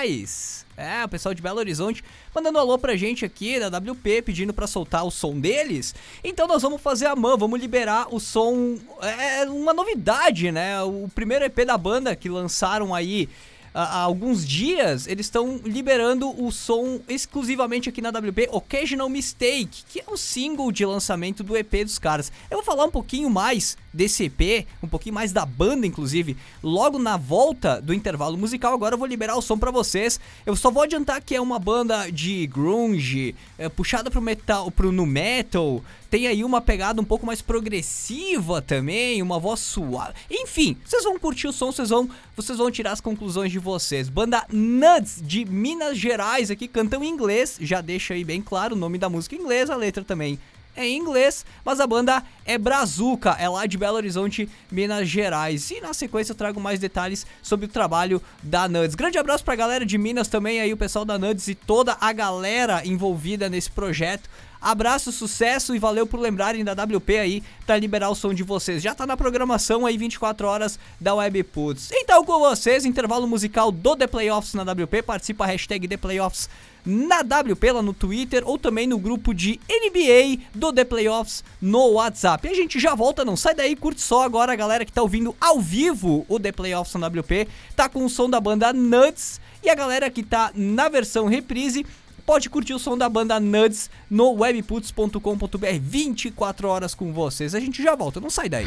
[0.77, 4.65] é, o pessoal de Belo Horizonte mandando alô pra gente aqui da WP, pedindo para
[4.65, 5.93] soltar o som deles.
[6.23, 8.79] Então nós vamos fazer a mão, vamos liberar o som.
[9.01, 10.81] É uma novidade, né?
[10.81, 13.29] O primeiro EP da banda que lançaram aí
[13.73, 19.99] há alguns dias, eles estão liberando o som exclusivamente aqui na WP, Occasional Mistake, que
[19.99, 22.31] é o single de lançamento do EP dos caras.
[22.49, 26.99] Eu vou falar um pouquinho mais desse EP, um pouquinho mais da banda, inclusive, logo
[26.99, 28.73] na volta do intervalo musical.
[28.73, 30.19] Agora eu vou liberar o som para vocês.
[30.45, 34.91] Eu só vou adiantar que é uma banda de grunge, é, puxada pro metal, pro
[34.91, 35.81] nu metal.
[36.11, 40.13] Tem aí uma pegada um pouco mais progressiva também, uma voz suave.
[40.29, 44.09] Enfim, vocês vão curtir o som, vocês vão, vocês vão tirar as conclusões de vocês.
[44.09, 48.77] Banda Nuts de Minas Gerais aqui cantam em inglês, já deixa aí bem claro o
[48.77, 50.37] nome da música em inglês, a letra também
[50.75, 55.69] é em inglês, mas a banda é Brazuca, é lá de Belo Horizonte, Minas Gerais.
[55.71, 58.95] E na sequência eu trago mais detalhes sobre o trabalho da Nudes.
[58.95, 62.11] Grande abraço pra galera de Minas também aí, o pessoal da Nudes e toda a
[62.13, 64.29] galera envolvida nesse projeto.
[64.61, 68.83] Abraço, sucesso e valeu por lembrarem da WP aí para liberar o som de vocês.
[68.83, 71.89] Já tá na programação aí 24 horas da Webputs.
[71.91, 76.47] Então com vocês, intervalo musical do The Playoffs na WP, participa a hashtag The Playoffs
[76.85, 81.91] na WP lá no Twitter ou também no grupo de NBA do The Playoffs no
[81.91, 82.47] WhatsApp.
[82.47, 85.01] E a gente já volta, não sai daí, curte só agora a galera que tá
[85.01, 89.39] ouvindo ao vivo o The Playoffs na WP, tá com o som da banda Nuts
[89.63, 91.85] e a galera que tá na versão reprise
[92.25, 97.53] pode curtir o som da banda Nuts no webputs.com.br 24 horas com vocês.
[97.53, 98.65] A gente já volta, não sai daí.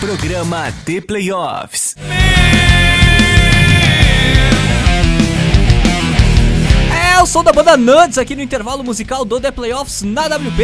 [0.00, 1.94] Programa The Playoffs.
[7.12, 10.62] É o som da banda Nuts aqui no intervalo musical do The Playoffs na WP.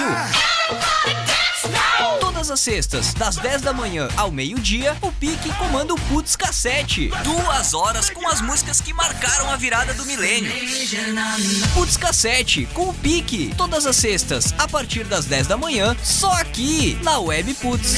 [2.19, 7.11] Todas as sextas, das 10 da manhã ao meio-dia, o Pique comanda o Putz Cassete.
[7.23, 10.51] Duas horas com as músicas que marcaram a virada do milênio.
[11.75, 13.53] Putz Cassete, com o Pique.
[13.55, 17.97] Todas as sextas, a partir das 10 da manhã, só aqui, na Web Putz.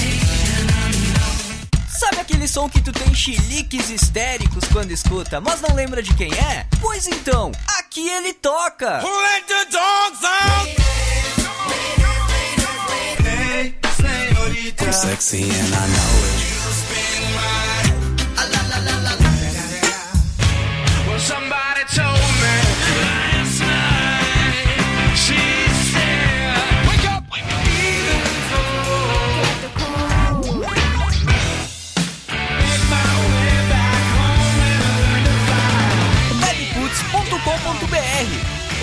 [2.03, 6.33] Sabe aquele som que tu tem chiliques histéricos quando escuta, mas não lembra de quem
[6.33, 6.67] é?
[6.81, 7.49] Pois então,
[7.79, 8.97] aqui ele toca!
[8.97, 10.83] Let the dogs out!
[14.81, 16.22] I'm sexy and I know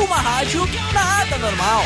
[0.06, 1.82] rádio nada normal.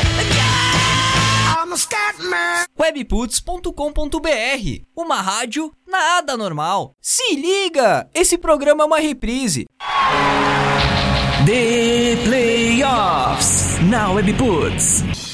[2.79, 6.93] Webputs.com.br Uma rádio nada normal.
[7.01, 8.07] Se liga!
[8.13, 9.65] Esse programa é uma reprise.
[11.45, 15.24] The Playoffs na Webputs.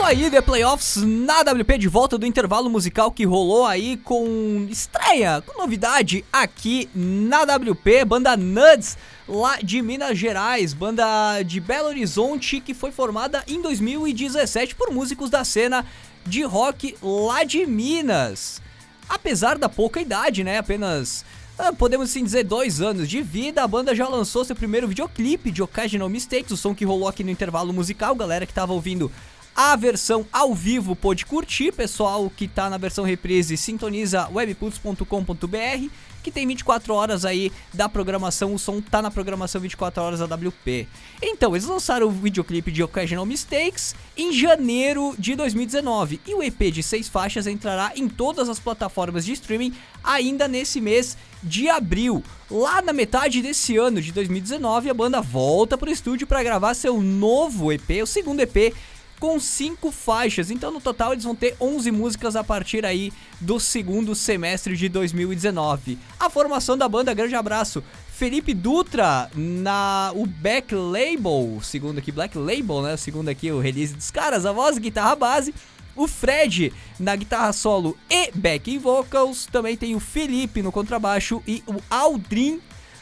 [0.00, 4.66] Isso aí, The Playoffs na WP de volta do intervalo musical que rolou aí com
[4.70, 8.96] estreia, com novidade aqui na WP, banda Nuds
[9.28, 15.28] lá de Minas Gerais, banda de Belo Horizonte que foi formada em 2017 por músicos
[15.28, 15.84] da cena
[16.26, 18.62] de rock lá de Minas.
[19.06, 21.26] Apesar da pouca idade, né, apenas
[21.58, 25.50] ah, podemos sim dizer dois anos de vida, a banda já lançou seu primeiro videoclipe
[25.50, 29.12] de Occasional Mistakes, o som que rolou aqui no intervalo musical, galera que tava ouvindo
[29.54, 35.88] a versão ao vivo pode curtir, pessoal que tá na versão reprise sintoniza webputs.com.br
[36.22, 40.26] que tem 24 horas aí da programação, o som tá na programação 24 horas da
[40.26, 40.86] WP.
[41.22, 46.70] Então, eles lançaram o videoclipe de Occasional Mistakes em janeiro de 2019 e o EP
[46.72, 49.74] de seis faixas entrará em todas as plataformas de streaming
[50.04, 52.22] ainda nesse mês de abril.
[52.50, 57.00] Lá na metade desse ano de 2019, a banda volta pro estúdio para gravar seu
[57.00, 58.74] novo EP, o segundo EP
[59.20, 60.50] com cinco faixas.
[60.50, 64.88] Então, no total, eles vão ter 11 músicas a partir aí do segundo semestre de
[64.88, 65.98] 2019.
[66.18, 67.84] A formação da banda, grande abraço.
[68.08, 72.96] Felipe Dutra na o back label, segundo aqui Black Label, né?
[72.96, 75.54] Segundo aqui o release dos caras, a voz, guitarra base.
[75.96, 79.46] O Fred na guitarra solo e backing vocals.
[79.46, 82.60] Também tem o Felipe no contrabaixo e o Aldrin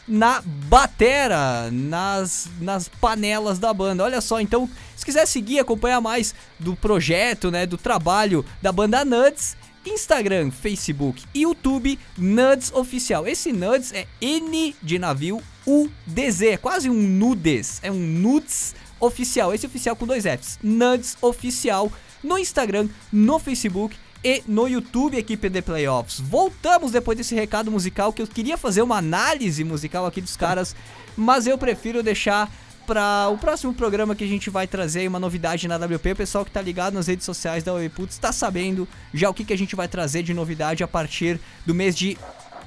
[0.09, 4.03] na batera, nas, nas panelas da banda.
[4.03, 9.05] Olha só, então, se quiser seguir, acompanhar mais do projeto, né, do trabalho da banda
[9.05, 9.55] Nuts,
[9.85, 13.27] Instagram, Facebook e YouTube, Nuds Oficial.
[13.27, 17.99] Esse Nuds é N de navio, U, D, Z, é quase um nudes, é um
[17.99, 19.53] nudes oficial.
[19.53, 21.91] Esse oficial com dois Fs, Nuds Oficial,
[22.23, 26.19] no Instagram, no Facebook e no YouTube Equipe de Playoffs.
[26.19, 30.75] Voltamos depois desse recado musical que eu queria fazer uma análise musical aqui dos caras,
[31.15, 32.51] mas eu prefiro deixar
[32.85, 36.11] para o próximo programa que a gente vai trazer uma novidade na WP.
[36.11, 39.45] O pessoal que tá ligado nas redes sociais da Webputs está sabendo já o que,
[39.45, 42.17] que a gente vai trazer de novidade a partir do mês de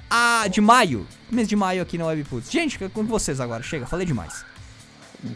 [0.09, 1.07] ah, de maio.
[1.31, 2.51] Mês de maio aqui na Webputs.
[2.51, 3.63] Gente, com vocês agora.
[3.63, 4.45] Chega, falei demais.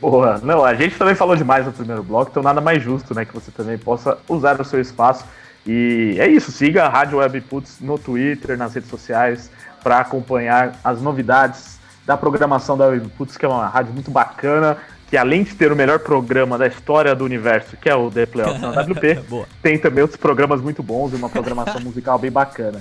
[0.01, 0.39] Boa.
[0.39, 3.33] Não, a gente também falou demais no primeiro bloco, então nada mais justo, né, que
[3.33, 5.25] você também possa usar o seu espaço
[5.67, 9.51] e é isso, siga a Rádio Webputs no Twitter, nas redes sociais,
[9.83, 14.77] para acompanhar as novidades da programação da Webputs, que é uma rádio muito bacana,
[15.09, 18.27] que além de ter o melhor programa da história do universo, que é o The
[18.27, 22.81] Playoffs na WP, tem também outros programas muito bons e uma programação musical bem bacana.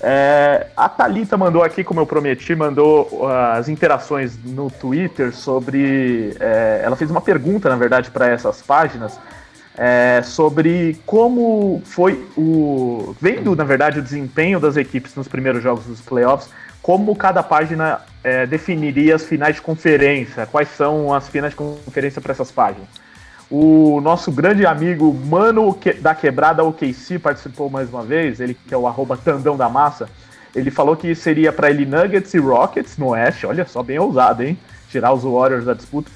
[0.00, 6.36] É, a Thalita mandou aqui, como eu prometi, mandou uh, as interações no Twitter sobre.
[6.38, 9.18] É, ela fez uma pergunta, na verdade, para essas páginas
[9.78, 13.14] é, sobre como foi o.
[13.20, 16.50] Vendo, na verdade, o desempenho das equipes nos primeiros jogos dos playoffs,
[16.82, 22.20] como cada página é, definiria as finais de conferência, quais são as finais de conferência
[22.20, 22.88] para essas páginas.
[23.48, 28.76] O nosso grande amigo Mano da Quebrada OKC participou mais uma vez, ele que é
[28.76, 30.08] o arroba Tandão da Massa.
[30.56, 34.42] Ele falou que seria para ele Nuggets e Rockets no Oeste, olha só, bem ousado,
[34.42, 34.58] hein?
[34.90, 36.10] Tirar os Warriors da disputa.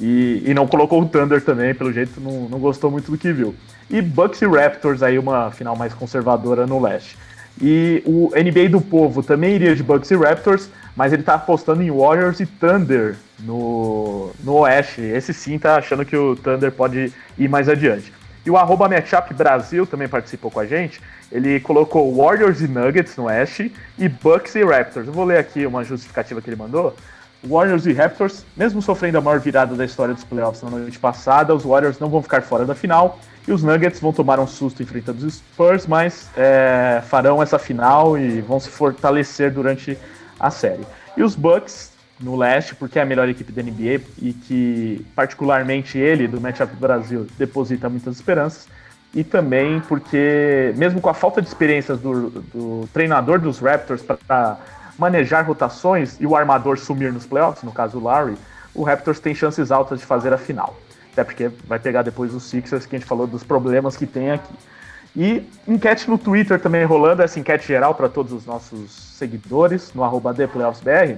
[0.00, 3.32] E, e não colocou o Thunder também, pelo jeito não, não gostou muito do que
[3.32, 3.54] viu.
[3.90, 7.18] E Bucks e Raptors aí uma final mais conservadora no leste.
[7.60, 11.82] E o NBA do Povo também iria de Bucks e Raptors, mas ele tá apostando
[11.82, 15.02] em Warriors e Thunder no, no Oeste.
[15.02, 18.12] Esse sim tá achando que o Thunder pode ir mais adiante.
[18.44, 21.00] E o arroba Matchup Brasil também participou com a gente.
[21.30, 25.06] Ele colocou Warriors e Nuggets no Oeste e Bucks e Raptors.
[25.06, 26.96] Eu vou ler aqui uma justificativa que ele mandou.
[27.42, 31.54] Warriors e Raptors, mesmo sofrendo a maior virada da história dos playoffs na noite passada,
[31.54, 33.18] os Warriors não vão ficar fora da final
[33.48, 38.18] e os Nuggets vão tomar um susto enfrentando os Spurs, mas é, farão essa final
[38.18, 39.96] e vão se fortalecer durante
[40.38, 40.86] a série.
[41.16, 45.98] E os Bucks no leste, porque é a melhor equipe da NBA e que particularmente
[45.98, 48.68] ele do Matchup Brasil deposita muitas esperanças.
[49.12, 54.58] E também porque, mesmo com a falta de experiências do, do treinador dos Raptors para
[55.00, 58.36] manejar rotações e o armador sumir nos playoffs, no caso o Larry,
[58.74, 60.76] o Raptors tem chances altas de fazer a final.
[61.10, 64.30] Até porque vai pegar depois os Sixers, que a gente falou dos problemas que tem
[64.30, 64.52] aqui.
[65.16, 70.04] E enquete no Twitter também rolando, essa enquete geral para todos os nossos seguidores, no
[70.04, 71.16] arroba ThePlayoffsBR.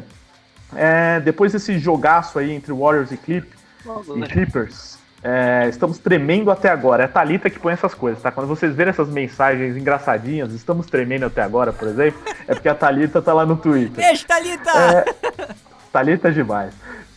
[0.74, 3.47] É, depois desse jogaço aí entre Warriors e, Clip,
[4.16, 7.05] e Clippers, é, estamos tremendo até agora.
[7.05, 8.33] É a Thalita que põe essas coisas, tá?
[8.33, 12.75] Quando vocês verem essas mensagens engraçadinhas, estamos tremendo até agora, por exemplo, é porque a
[12.75, 14.05] Thalita tá lá no Twitter.
[14.05, 14.70] Beijo, Thalita!
[14.70, 15.05] É,
[15.93, 16.75] Thalita é demais.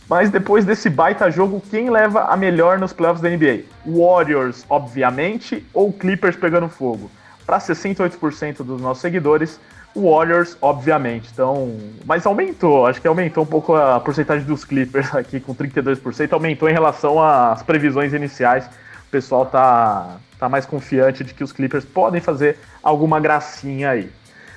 [0.08, 3.64] Mas depois desse baita jogo, quem leva a melhor nos playoffs da NBA?
[3.84, 7.10] Warriors, obviamente, ou Clippers pegando fogo?
[7.44, 9.58] Para 68% dos nossos seguidores,
[9.96, 11.30] Warriors, obviamente.
[11.32, 16.32] Então, mas aumentou, acho que aumentou um pouco a porcentagem dos Clippers aqui com 32%,
[16.32, 18.66] aumentou em relação às previsões iniciais.
[18.66, 24.10] O pessoal tá, tá mais confiante de que os Clippers podem fazer alguma gracinha aí.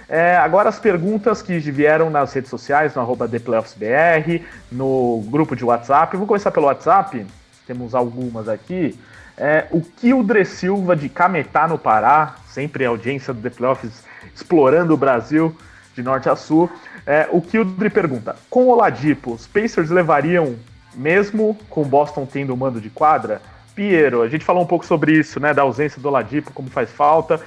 [0.08, 5.64] É, agora as perguntas que vieram nas redes sociais, no arroba ThePlayoffsBR, no grupo de
[5.64, 6.18] WhatsApp.
[6.18, 7.26] Vou começar pelo WhatsApp,
[7.68, 9.00] temos algumas aqui.
[9.38, 14.04] É, o Kildre Silva de Cametá, no Pará, sempre audiência do The Playoffs
[14.40, 15.56] explorando o Brasil
[15.96, 16.70] de norte a sul.
[17.06, 20.56] É, o Kildre pergunta: com o Oladipo, os Pacers levariam,
[20.96, 23.42] mesmo com Boston tendo o mando de quadra?
[23.76, 25.54] Piero, a gente falou um pouco sobre isso, né?
[25.54, 27.40] Da ausência do Oladipo, como faz falta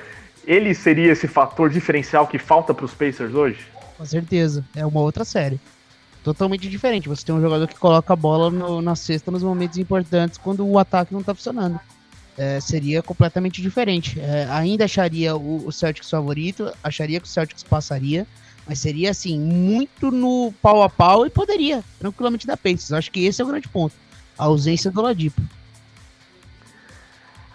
[0.46, 3.60] ele seria esse fator diferencial que falta para os Pacers hoje?
[3.96, 5.60] Com certeza, é uma outra série.
[6.24, 7.08] Totalmente diferente.
[7.08, 10.66] Você tem um jogador que coloca a bola no, na cesta nos momentos importantes quando
[10.66, 11.80] o ataque não está funcionando.
[12.36, 14.18] É, seria completamente diferente.
[14.18, 18.26] É, ainda acharia o, o Celtics favorito, acharia que o Celtics passaria,
[18.66, 22.92] mas seria assim, muito no pau a pau e poderia tranquilamente dar Pacers.
[22.92, 23.94] Acho que esse é o grande ponto.
[24.38, 25.42] A ausência do Ladipo.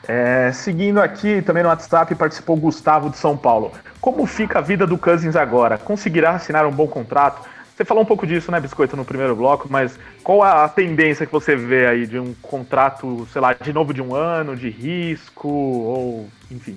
[0.08, 3.74] É, seguindo aqui, também no WhatsApp participou Gustavo de São Paulo.
[4.00, 5.78] Como fica a vida do Cousins agora?
[5.78, 7.48] Conseguirá assinar um bom contrato?
[7.78, 11.32] Você falou um pouco disso, né, Biscoito, no primeiro bloco, mas qual a tendência que
[11.32, 15.48] você vê aí de um contrato, sei lá, de novo de um ano, de risco,
[15.48, 16.76] ou enfim?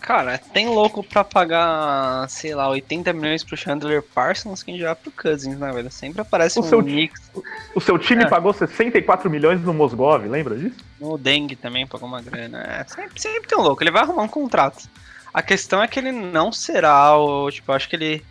[0.00, 5.10] Cara, tem louco pra pagar, sei lá, 80 milhões pro Chandler Parsons que já pro
[5.10, 5.90] Cousins, né, velho?
[5.90, 7.30] Sempre aparece o um seu, mix.
[7.74, 8.26] O seu time É.
[8.26, 10.76] pagou 64 milhões no Mosgov, lembra disso?
[10.98, 12.62] O Deng também pagou uma grana.
[12.62, 14.88] É, sempre, sempre tem um louco, ele vai arrumar um contrato.
[15.34, 17.50] A questão é que ele não será o.
[17.50, 18.24] Tipo, eu acho que ele.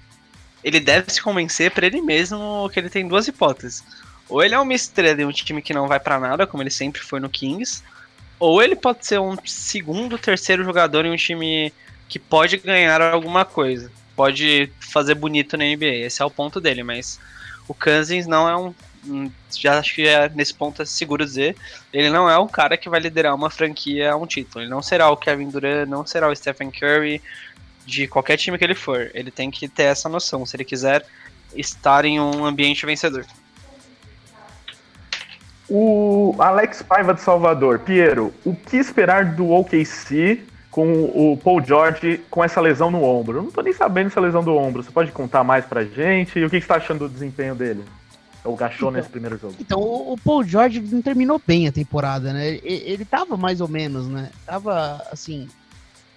[0.66, 3.84] Ele deve se convencer pra ele mesmo que ele tem duas hipóteses.
[4.28, 6.72] Ou ele é uma estrela em um time que não vai pra nada, como ele
[6.72, 7.84] sempre foi no Kings.
[8.40, 11.72] Ou ele pode ser um segundo, terceiro jogador em um time
[12.10, 13.92] que pode ganhar alguma coisa.
[14.16, 16.06] Pode fazer bonito na NBA.
[16.08, 17.20] Esse é o ponto dele, mas
[17.68, 18.74] o Cousins não é um.
[19.08, 21.56] um- Já acho que é, nesse ponto é seguro dizer.
[21.94, 24.64] Ele não é o cara que vai liderar uma franquia a um título.
[24.64, 27.22] Ele não será o Kevin Durant, não será o Stephen Curry
[27.86, 29.12] de qualquer time que ele for.
[29.14, 31.06] Ele tem que ter essa noção se ele quiser
[31.56, 33.26] estar em um ambiente vencedor.
[35.70, 42.22] O Alex Paiva de Salvador, Piero, o que esperar do OKC com o Paul George
[42.30, 43.40] com essa lesão no ombro?
[43.40, 44.84] Eu não tô nem sabendo essa lesão do ombro.
[44.84, 46.38] Você pode contar mais pra gente?
[46.38, 47.84] E o que você tá achando do desempenho dele?
[48.44, 49.56] O Gachou nesse primeiro jogo.
[49.60, 52.48] Então, o o Paul George não terminou bem a temporada, né?
[52.48, 54.30] Ele, ele tava mais ou menos, né?
[54.46, 55.48] Tava, assim,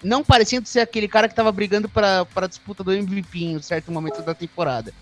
[0.03, 3.62] não parecendo ser aquele cara que tava brigando para a disputa do MVP em um
[3.62, 4.92] certo momento da temporada.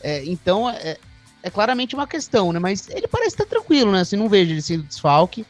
[0.00, 0.96] É, então, é,
[1.42, 2.58] é claramente uma questão, né?
[2.58, 4.00] Mas ele parece estar tranquilo, né?
[4.00, 5.44] Assim, não vejo ele sendo desfalque.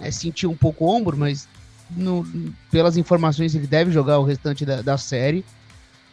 [0.00, 1.46] É, sentiu um pouco o ombro, mas
[1.90, 2.26] no-
[2.70, 5.44] pelas informações ele deve jogar o restante da, da série.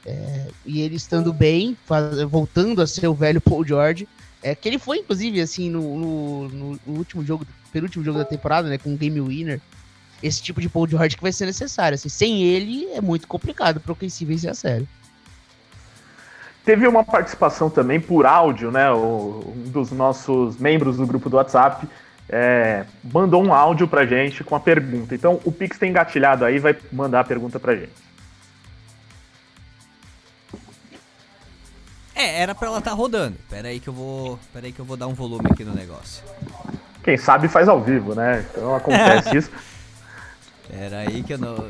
[0.05, 4.07] É, e ele estando bem, faz- voltando a ser o velho Paul George.
[4.41, 8.25] É que ele foi, inclusive, assim, no, no- no- no último jogo, penúltimo jogo da
[8.25, 8.77] temporada, né?
[8.77, 9.59] Com o Game Winner.
[10.21, 11.95] Esse tipo de Paul George que vai ser necessário.
[11.95, 14.87] Assim, sem ele é muito complicado para o KC vencer a série.
[16.65, 18.91] Teve uma participação também por áudio, né?
[18.91, 21.87] o- um dos nossos membros do grupo do WhatsApp
[22.29, 25.15] é, mandou um áudio pra gente com a pergunta.
[25.15, 27.93] Então o Pix tem engatilhado aí, vai mandar a pergunta pra gente.
[32.15, 33.37] É, era pra ela estar rodando.
[33.49, 35.73] Pera aí que eu vou, pera aí que eu vou dar um volume aqui no
[35.73, 36.23] negócio.
[37.03, 38.43] Quem sabe faz ao vivo, né?
[38.51, 39.51] Então acontece isso.
[40.69, 41.65] Pera aí que eu não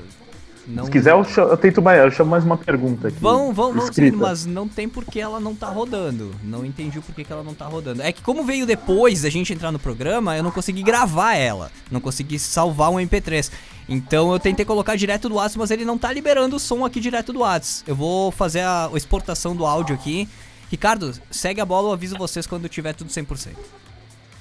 [0.68, 3.18] não Se quiser, eu, eu tento mais, eu chamo mais uma pergunta aqui.
[3.22, 6.36] Vão, vão, vão sim, mas não tem porque ela não tá rodando.
[6.44, 8.02] Não entendi o porquê que ela não tá rodando.
[8.02, 11.72] É que como veio depois da gente entrar no programa, eu não consegui gravar ela.
[11.90, 13.50] Não consegui salvar um MP3.
[13.88, 17.00] Então eu tentei colocar direto do WhatsApp, mas ele não tá liberando o som aqui
[17.00, 17.90] direto do WhatsApp.
[17.90, 20.28] Eu vou fazer a, a exportação do áudio aqui.
[20.70, 23.52] Ricardo, segue a bola, eu aviso vocês quando tiver tudo 100%.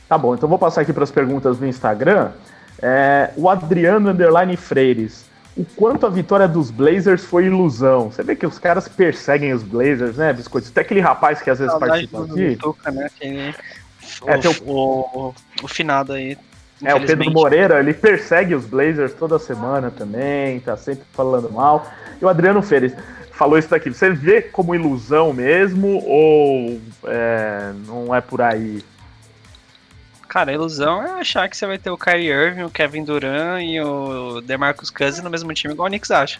[0.08, 2.32] Tá bom, então vou passar aqui para as perguntas do Instagram.
[2.82, 5.24] É, o Adriano Underline Freires.
[5.56, 8.10] O quanto a vitória dos Blazers foi ilusão?
[8.10, 10.70] Você vê que os caras perseguem os Blazers, né, Biscoito?
[10.70, 12.56] Tem aquele rapaz que às vezes Saudade participa aqui.
[12.56, 13.06] Tuca, né?
[13.06, 13.54] Aquele-
[14.26, 16.36] É, o, tem o, o finado aí.
[16.84, 17.30] É, o Pedro.
[17.30, 21.86] Moreira, ele persegue os Blazers toda semana também, tá sempre falando mal.
[22.20, 22.92] E o Adriano Freires
[23.32, 23.88] falou isso daqui.
[23.88, 28.84] Você vê como ilusão mesmo ou é, não é por aí?
[30.28, 33.62] Cara, a ilusão é achar que você vai ter o Kyrie Irving, o Kevin Durant
[33.62, 36.38] e o DeMarcus Cousins no mesmo time igual o Knicks acha.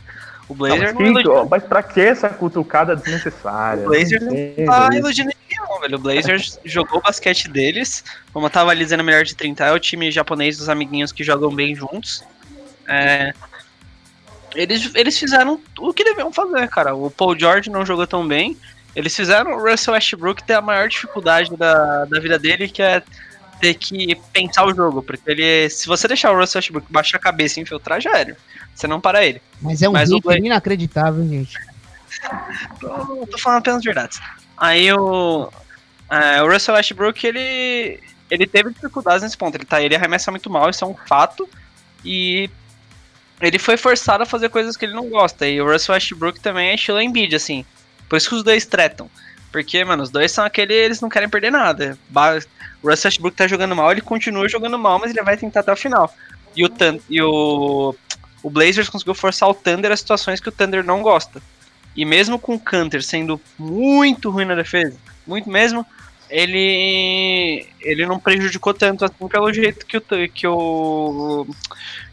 [0.48, 3.82] O Não, Blazer mas, não, quem- iludiu- ó, mas pra que essa cutucada desnecessária?
[3.84, 8.04] O Blazer Não não tá iludindo ninguém, Não, velho, o Blazers jogou o basquete deles.
[8.32, 11.24] Como eu tava ali dizendo, melhor de 30 é o time japonês dos amiguinhos que
[11.24, 12.22] jogam bem juntos.
[12.88, 13.32] É,
[14.54, 16.94] eles, eles fizeram o que deviam fazer, cara.
[16.94, 18.56] O Paul George não jogou tão bem.
[18.94, 23.02] Eles fizeram o Russell Westbrook ter a maior dificuldade da, da vida dele, que é
[23.60, 25.02] ter que pensar o jogo.
[25.02, 25.68] Porque ele.
[25.70, 28.36] Se você deixar o Russell Westbrook baixar a cabeça e infiltrar, já era.
[28.74, 29.40] Você não para ele.
[29.60, 31.54] Mas é um Mas Blake- inacreditável, gente.
[32.80, 34.20] tô, tô falando apenas verdades.
[34.56, 35.50] Aí o,
[36.10, 38.00] é, o Russell Westbrook, ele,
[38.30, 39.56] ele teve dificuldades nesse ponto.
[39.56, 41.48] Ele, tá, ele arremessa muito mal, isso é um fato.
[42.04, 42.50] E
[43.40, 45.46] ele foi forçado a fazer coisas que ele não gosta.
[45.46, 47.64] E o Russell Westbrook também é estilo Embiid, assim.
[48.08, 49.10] Por isso que os dois tretam.
[49.56, 51.96] Porque, mano, os dois são aquele, eles não querem perder nada.
[52.12, 55.72] O Russell Westbrook tá jogando mal, ele continua jogando mal, mas ele vai tentar até
[55.72, 56.14] o final.
[56.54, 56.70] E o,
[57.08, 57.94] e o,
[58.42, 61.40] o Blazers conseguiu forçar o Thunder a situações que o Thunder não gosta.
[61.96, 65.86] E mesmo com o Canter sendo muito ruim na defesa, muito mesmo,
[66.28, 70.02] ele ele não prejudicou tanto assim pelo jeito que o
[70.34, 71.46] que o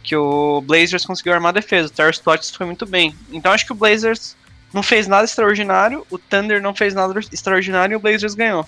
[0.01, 1.89] que o Blazers conseguiu armar a defesa.
[1.89, 3.13] O Terry Stotts foi muito bem.
[3.33, 4.37] Então acho que o Blazers
[4.73, 8.67] não fez nada extraordinário, o Thunder não fez nada extraordinário e o Blazers ganhou.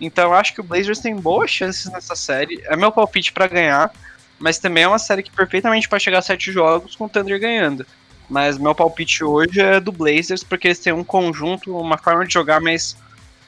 [0.00, 2.62] Então eu acho que o Blazers tem boas chances nessa série.
[2.64, 3.92] É meu palpite pra ganhar,
[4.38, 7.38] mas também é uma série que perfeitamente pode chegar a sete jogos com o Thunder
[7.38, 7.86] ganhando.
[8.28, 12.32] Mas meu palpite hoje é do Blazers, porque eles têm um conjunto, uma forma de
[12.32, 12.96] jogar mais,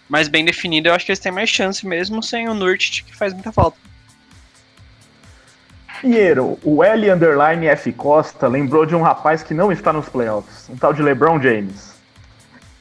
[0.09, 0.91] mais bem definida.
[0.91, 3.79] Eu acho que eles têm mais chance mesmo sem o Nurkic, que faz muita falta.
[6.01, 10.69] Pinheiro, o L underline F Costa lembrou de um rapaz que não está nos playoffs,
[10.69, 11.95] um tal de LeBron James.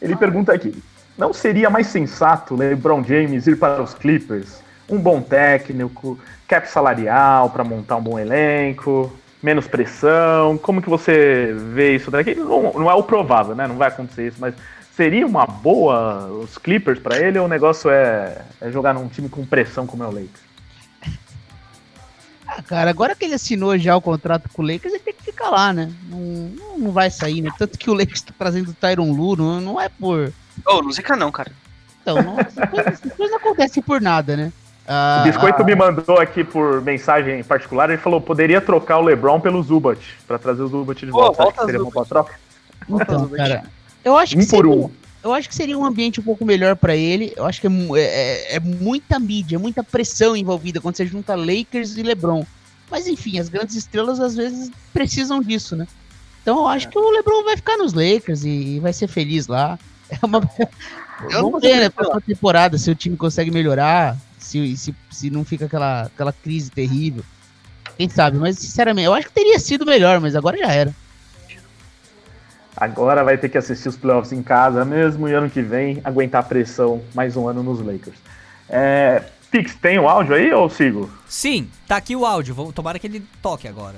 [0.01, 0.83] Ele pergunta aqui:
[1.17, 4.61] não seria mais sensato LeBron James ir para os Clippers?
[4.89, 9.11] Um bom técnico, cap salarial para montar um bom elenco,
[9.41, 10.57] menos pressão.
[10.57, 12.35] Como que você vê isso daqui?
[12.35, 13.67] Não, não é o provável, né?
[13.67, 14.53] Não vai acontecer isso, mas
[14.95, 19.29] seria uma boa os Clippers para ele ou o negócio é, é jogar num time
[19.29, 20.44] com pressão como é o Lakers?
[22.57, 25.23] Ah, cara, agora que ele assinou já o contrato com o Lakers, ele tem que
[25.23, 25.91] ficar lá, né?
[26.09, 27.51] Não, não, não vai sair, né?
[27.57, 30.31] Tanto que o Lakers tá trazendo o Tyron Lu, não, não é por.
[30.65, 31.51] Ô, não zica não, cara.
[32.01, 34.53] Então, não, essas, coisas, essas coisas não acontecem por nada, né?
[34.87, 39.01] Ah, O Biscoito ah, me mandou aqui por mensagem particular, ele falou poderia trocar o
[39.01, 41.41] LeBron pelo Zubat, pra trazer o Zubat de volta.
[41.41, 41.93] Acho volta seria uma Zubat.
[41.93, 42.39] boa troca.
[42.87, 43.63] Então, cara,
[44.03, 44.91] eu acho que Um por um.
[45.25, 47.33] Eu acho que seria um ambiente um pouco melhor pra ele.
[47.35, 47.99] Eu acho que é, é-
[48.53, 52.45] é- é muita mídia, muita pressão envolvida quando você junta Lakers e LeBron.
[52.91, 55.87] Mas enfim, as grandes estrelas às vezes precisam disso, né?
[56.43, 59.47] Então eu acho que o LeBron vai ficar nos Lakers e, e vai ser feliz
[59.47, 59.77] lá.
[60.07, 60.39] É uma...
[61.31, 61.89] Eu Vamos ver, né?
[61.89, 66.69] Próxima temporada, se o time consegue melhorar, se, se, se não fica aquela, aquela crise
[66.69, 67.23] terrível.
[67.97, 68.37] Quem sabe?
[68.37, 70.93] Mas sinceramente, eu acho que teria sido melhor, mas agora já era.
[72.77, 76.41] Agora vai ter que assistir os playoffs em casa mesmo e ano que vem aguentar
[76.41, 78.17] a pressão mais um ano nos Lakers.
[78.69, 81.09] É, Pix, tem o áudio aí ou sigo?
[81.27, 82.53] Sim, tá aqui o áudio.
[82.53, 83.95] Vamos tomara que ele toque agora.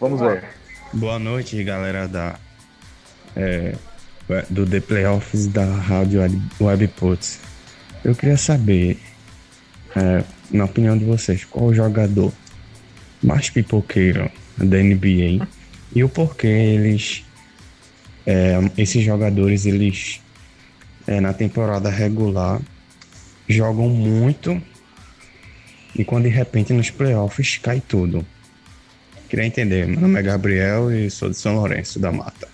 [0.00, 0.44] Vamos ver.
[0.92, 2.36] Boa noite, galera da
[3.36, 3.74] é,
[4.48, 7.40] do The Playoffs da Rádio Web- Webputs.
[8.02, 8.98] Eu queria saber,
[9.94, 12.32] é, na opinião de vocês, qual o jogador
[13.22, 15.46] mais pipoqueiro da NBA
[15.94, 17.24] e o porquê eles,
[18.28, 20.20] é, esses jogadores, eles
[21.06, 22.60] é, na temporada regular
[23.48, 24.60] jogam muito
[25.96, 28.24] e quando de repente nos playoffs cai tudo.
[29.30, 29.86] Queria entender.
[29.86, 32.46] Meu nome é Gabriel e sou de São Lourenço da Mata.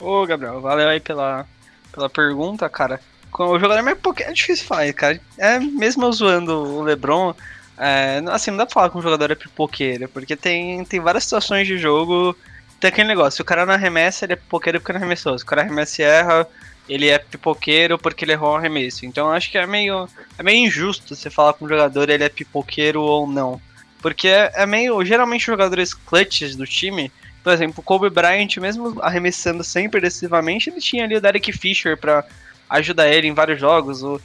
[0.00, 1.44] Ô, Gabriel, valeu aí pela,
[1.92, 3.00] pela pergunta, cara.
[3.38, 5.20] O jogador mais pouco é difícil falar, cara.
[5.36, 7.34] É, mesmo eu zoando o LeBron,
[7.76, 11.24] é, assim, não dá pra falar que um jogador é pipoqueiro, porque tem, tem várias
[11.24, 12.34] situações de jogo.
[12.80, 15.36] Tem aquele negócio, se o cara não arremessa, ele é pipoqueiro porque não arremessou.
[15.36, 16.46] Se o cara arremessa e erra,
[16.88, 19.04] ele é pipoqueiro porque ele errou o arremesso.
[19.04, 22.28] Então acho que é meio, é meio injusto você falar com um jogador ele é
[22.28, 23.60] pipoqueiro ou não.
[24.00, 25.04] Porque é, é meio.
[25.04, 27.10] Geralmente jogadores clutches do time
[27.48, 31.96] por exemplo, o Kobe Bryant, mesmo arremessando sempre decisivamente, ele tinha ali o Derek Fisher
[31.96, 32.22] pra
[32.68, 34.02] ajudar ele em vários jogos.
[34.02, 34.20] O,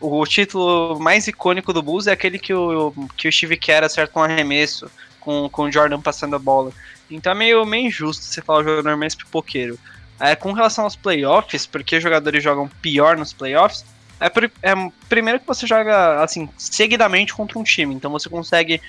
[0.00, 4.18] o título mais icônico do Bulls é aquele que o, que o Steve Kerr acerta
[4.18, 4.90] um arremesso
[5.20, 6.72] com, com o Jordan passando a bola.
[7.10, 9.78] Então é meio, meio injusto você falar o jogador mais pipoqueiro.
[10.18, 13.84] É, com relação aos playoffs, porque jogadores jogam pior nos playoffs,
[14.18, 14.26] é,
[14.62, 14.74] é
[15.08, 18.80] primeiro que você joga assim seguidamente contra um time, então você consegue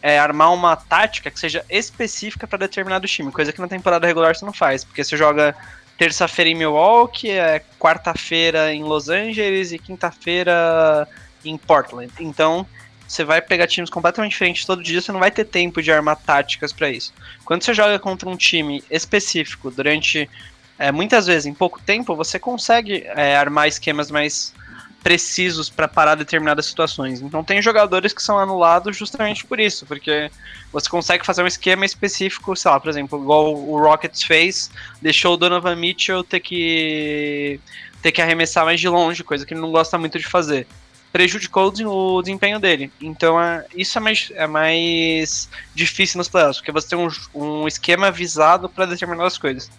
[0.00, 4.36] é, armar uma tática que seja específica para determinado time, coisa que na temporada regular
[4.36, 5.54] você não faz, porque você joga
[5.98, 11.08] terça-feira em Milwaukee, é quarta-feira em Los Angeles e quinta-feira
[11.44, 12.12] em Portland.
[12.20, 12.66] Então
[13.12, 16.16] você vai pegar times completamente diferentes todo dia, você não vai ter tempo de armar
[16.16, 17.12] táticas para isso.
[17.44, 20.30] Quando você joga contra um time específico durante
[20.78, 24.54] é, muitas vezes em pouco tempo, você consegue é, armar esquemas mais
[25.02, 27.20] precisos para parar determinadas situações.
[27.20, 30.30] Então tem jogadores que são anulados justamente por isso, porque
[30.72, 34.70] você consegue fazer um esquema específico, sei lá, por exemplo, igual o Rockets fez,
[35.02, 37.60] deixou o Donovan Mitchell ter que
[38.00, 40.66] ter que arremessar mais de longe, coisa que ele não gosta muito de fazer.
[41.12, 42.90] Prejudicou o desempenho dele.
[43.00, 47.68] Então é, isso é mais, é mais difícil nos playoffs, porque você tem um, um
[47.68, 49.70] esquema visado para determinadas coisas.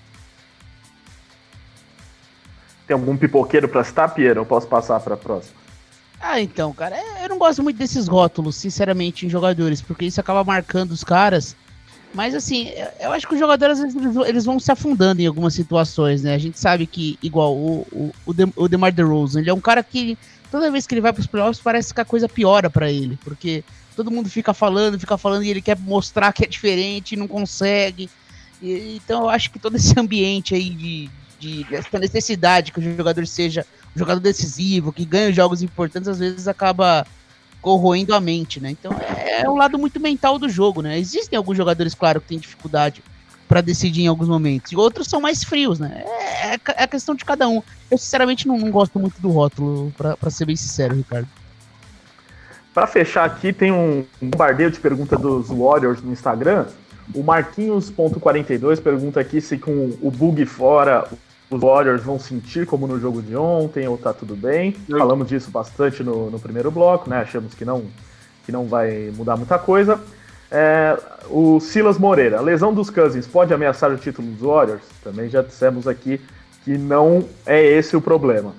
[2.86, 4.42] Tem algum pipoqueiro para citar, Piero?
[4.42, 5.56] Eu posso passar para a próxima.
[6.20, 10.22] Ah, então, cara, é, eu não gosto muito desses rótulos, sinceramente, em jogadores, porque isso
[10.22, 11.56] acaba marcando os caras.
[12.14, 13.80] Mas assim, eu acho que os jogadores
[14.28, 16.36] eles vão se afundando em algumas situações, né?
[16.36, 19.60] A gente sabe que, igual o, o, o, De, o DeMar DeRozan, ele é um
[19.60, 20.18] cara que
[20.54, 23.18] toda vez que ele vai para os playoffs parece que a coisa piora para ele,
[23.24, 23.64] porque
[23.96, 27.28] todo mundo fica falando, fica falando e ele quer mostrar que é diferente e não
[27.28, 28.08] consegue.
[28.62, 31.10] E, então eu acho que todo esse ambiente aí de,
[31.40, 33.66] de essa necessidade que o jogador seja
[33.96, 37.04] um jogador decisivo, que ganha jogos importantes, às vezes acaba
[37.60, 38.70] corroendo a mente, né?
[38.70, 41.00] Então é, é um lado muito mental do jogo, né?
[41.00, 43.02] Existem alguns jogadores, claro, que têm dificuldade
[43.54, 46.04] para decidir em alguns momentos, e outros são mais frios, né?
[46.08, 47.62] É, é, é a questão de cada um.
[47.92, 51.28] Eu, sinceramente, não, não gosto muito do rótulo, para ser bem sincero, Ricardo.
[52.74, 56.66] Para fechar aqui, tem um bombardeio de pergunta dos Warriors no Instagram.
[57.14, 61.08] O Marquinhos.42 pergunta aqui se com o bug fora
[61.48, 64.72] os Warriors vão sentir como no jogo de ontem ou tá tudo bem.
[64.90, 67.20] Falamos disso bastante no, no, primeiro bloco, né?
[67.20, 67.84] Achamos que não,
[68.48, 70.02] que não vai mudar muita coisa.
[70.56, 70.96] É,
[71.32, 74.84] o Silas Moreira, lesão dos Cousins pode ameaçar o título dos Warriors?
[75.04, 76.22] Também já dissemos aqui
[76.64, 78.54] que não é esse o problema.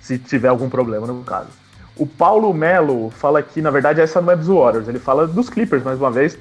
[0.00, 1.50] Se tiver algum problema no caso.
[1.94, 5.50] O Paulo Melo fala que, na verdade, essa não é dos Warriors, ele fala dos
[5.50, 6.38] Clippers mais uma vez.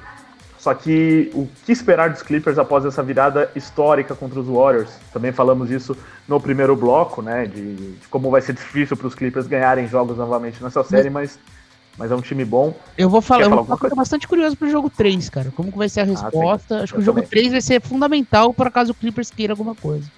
[0.58, 4.90] Só que o que esperar dos Clippers após essa virada histórica contra os Warriors?
[5.14, 5.96] Também falamos isso
[6.28, 7.46] no primeiro bloco, né?
[7.46, 11.38] De, de como vai ser difícil para os Clippers ganharem jogos novamente nessa série, mas,
[11.46, 11.55] mas
[12.00, 12.76] é um time bom.
[12.98, 15.52] Eu vou falar, eu vou coisa bastante curiosa pro jogo 3, cara.
[15.56, 16.80] Como que vai ser a resposta?
[16.80, 17.30] Ah, Acho que o jogo também.
[17.30, 20.10] 3 vai ser fundamental para caso o Clippers queira alguma coisa.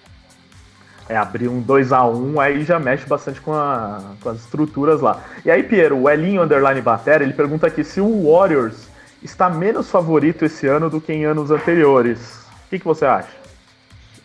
[1.09, 4.99] É, abrir um 2 a 1 aí já mexe bastante com, a, com as estruturas
[5.01, 5.23] lá.
[5.45, 8.87] E aí, Piero, o Elinho Underline Batera, ele pergunta aqui se o Warriors
[9.23, 12.19] está menos favorito esse ano do que em anos anteriores.
[12.65, 13.29] O que, que você acha?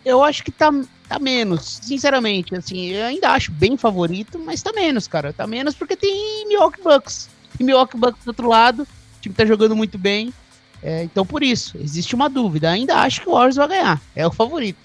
[0.03, 0.69] Eu acho que tá,
[1.07, 2.53] tá menos, sinceramente.
[2.55, 5.31] Assim, eu ainda acho bem favorito, mas tá menos, cara.
[5.31, 7.29] Tá menos porque tem Milwaukee Bucks.
[7.57, 10.33] Tem Milwaukee Bucks do outro lado, o time tá jogando muito bem.
[10.81, 12.69] É, então, por isso, existe uma dúvida.
[12.69, 14.01] Ainda acho que o Warriors vai ganhar.
[14.15, 14.79] É o favorito.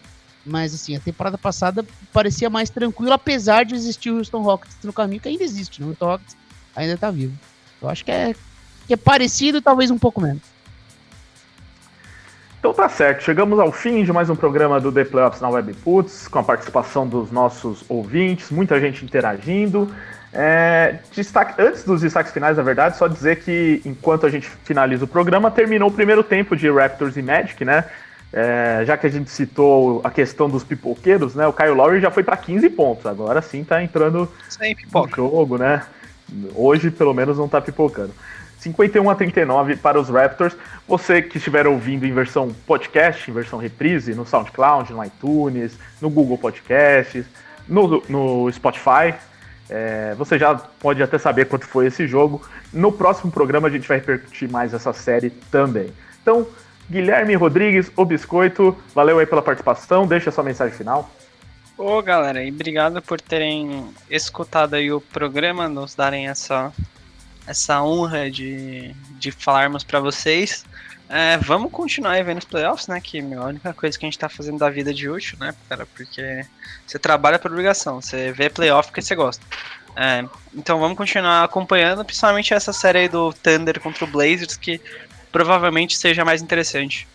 [0.46, 4.92] Mas, assim, a temporada passada parecia mais tranquila, apesar de existir o Houston Rockets no
[4.92, 5.86] caminho, que ainda existe, né?
[5.86, 6.36] O Houston Rockets
[6.74, 7.36] ainda tá vivo.
[7.82, 8.34] Eu acho que é
[8.88, 10.42] que é parecido, talvez um pouco menos.
[12.58, 16.26] Então tá certo, chegamos ao fim de mais um programa do The Playoffs na Webputs,
[16.26, 19.94] com a participação dos nossos ouvintes, muita gente interagindo.
[20.32, 25.04] É, destaque, antes dos destaques finais, na verdade, só dizer que enquanto a gente finaliza
[25.04, 27.84] o programa, terminou o primeiro tempo de Raptors e Magic, né?
[28.30, 31.46] É, já que a gente citou a questão dos pipoqueiros, né?
[31.46, 34.30] O Kyle Lowry já foi para 15 pontos, agora sim tá entrando
[34.92, 35.82] no jogo, né?
[36.54, 38.12] Hoje, pelo menos, não tá pipocando.
[38.58, 40.54] 51 a 39 para os Raptors.
[40.86, 46.10] Você que estiver ouvindo em versão podcast, em versão reprise, no SoundCloud, no iTunes, no
[46.10, 47.24] Google Podcasts,
[47.66, 49.14] no, no Spotify,
[49.68, 52.42] é, você já pode até saber quanto foi esse jogo.
[52.72, 55.92] No próximo programa a gente vai repercutir mais essa série também.
[56.22, 56.46] Então,
[56.90, 60.06] Guilherme Rodrigues, o Biscoito, valeu aí pela participação.
[60.06, 61.10] Deixa sua mensagem final.
[61.76, 66.72] Ô galera, e obrigado por terem escutado aí o programa, nos darem essa
[67.46, 70.66] essa honra de, de falarmos para vocês.
[71.08, 73.00] É, vamos continuar vendo os playoffs, né?
[73.00, 75.54] Que é a única coisa que a gente tá fazendo da vida de útil, né,
[75.68, 75.86] cara?
[75.86, 76.44] Porque
[76.86, 79.44] você trabalha por obrigação, você vê playoff porque você gosta.
[79.96, 80.24] É,
[80.54, 84.80] então vamos continuar acompanhando, principalmente essa série aí do Thunder contra o Blazers, que
[85.32, 87.08] provavelmente seja mais interessante.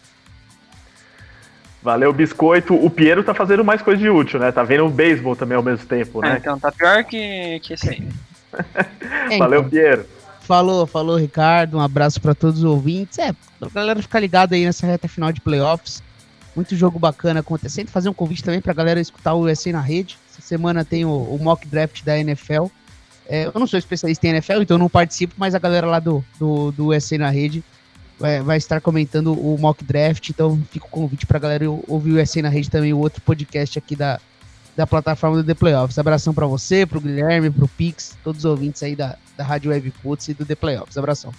[1.82, 2.74] Valeu, Biscoito.
[2.74, 4.52] O Piero tá fazendo mais coisa de útil, né?
[4.52, 6.36] Tá vendo o beisebol também ao mesmo tempo, é, né?
[6.36, 8.08] É, então tá pior que, que esse aí.
[9.38, 9.64] Valeu.
[9.66, 10.06] Piero.
[10.44, 11.78] Falou, falou, Ricardo.
[11.78, 13.18] Um abraço para todos os ouvintes.
[13.18, 16.04] É, pra galera ficar ligada aí nessa reta final de playoffs.
[16.54, 17.88] Muito jogo bacana acontecendo.
[17.88, 20.18] Fazer um convite também pra galera escutar o USA na rede.
[20.30, 22.66] Essa semana tem o, o mock draft da NFL.
[23.26, 26.24] É, eu não sou especialista em NFL, então não participo, mas a galera lá do,
[26.38, 27.64] do, do USA na rede
[28.20, 30.30] vai, vai estar comentando o mock draft.
[30.30, 33.80] Então fica o convite pra galera ouvir o USA na rede também, o outro podcast
[33.80, 34.20] aqui da,
[34.76, 35.98] da plataforma do The Playoffs.
[36.00, 39.94] Abração para você, pro Guilherme, pro Pix, todos os ouvintes aí da, da Rádio Web
[40.02, 40.98] Putz e do The Playoffs.
[40.98, 41.32] Abração.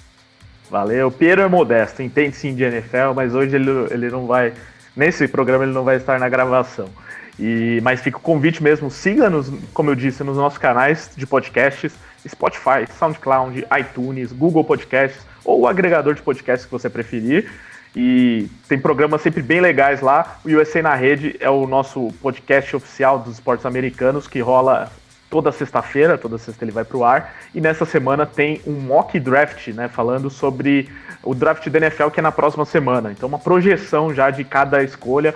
[0.70, 1.10] Valeu.
[1.10, 4.52] Piero é modesto, entende sim de NFL, mas hoje ele, ele não vai.
[4.96, 6.88] Nesse programa ele não vai estar na gravação.
[7.38, 11.92] E, mas fica o convite mesmo, siga-nos, como eu disse, nos nossos canais de podcasts,
[12.26, 17.50] Spotify, SoundCloud, iTunes, Google Podcasts ou o agregador de podcasts que você preferir.
[17.96, 20.38] E tem programas sempre bem legais lá.
[20.44, 24.90] O USA na Rede é o nosso podcast oficial dos esportes americanos que rola
[25.30, 27.34] toda sexta-feira, toda sexta ele vai para o ar.
[27.54, 30.88] E nessa semana tem um mock draft, né, falando sobre
[31.22, 33.10] o draft da NFL que é na próxima semana.
[33.10, 35.34] Então uma projeção já de cada escolha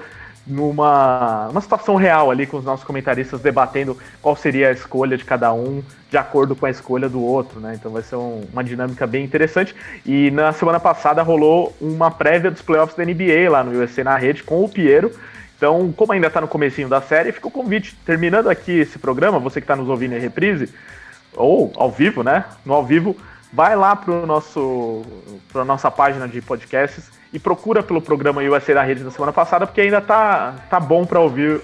[0.48, 5.24] numa uma situação real ali com os nossos comentaristas debatendo qual seria a escolha de
[5.24, 7.74] cada um de acordo com a escolha do outro, né?
[7.74, 9.74] Então vai ser um, uma dinâmica bem interessante.
[10.06, 14.16] E na semana passada rolou uma prévia dos playoffs da NBA lá no USA na
[14.16, 15.12] rede com o Piero.
[15.56, 17.94] Então, como ainda está no comecinho da série, fica o convite.
[18.06, 20.72] Terminando aqui esse programa, você que está nos ouvindo em reprise,
[21.34, 22.44] ou ao vivo, né?
[22.64, 23.14] No ao vivo,
[23.52, 25.02] vai lá para nosso
[25.52, 29.66] para nossa página de podcasts e procura pelo programa USA da Rede da semana passada,
[29.66, 31.60] porque ainda tá, tá bom para ouvir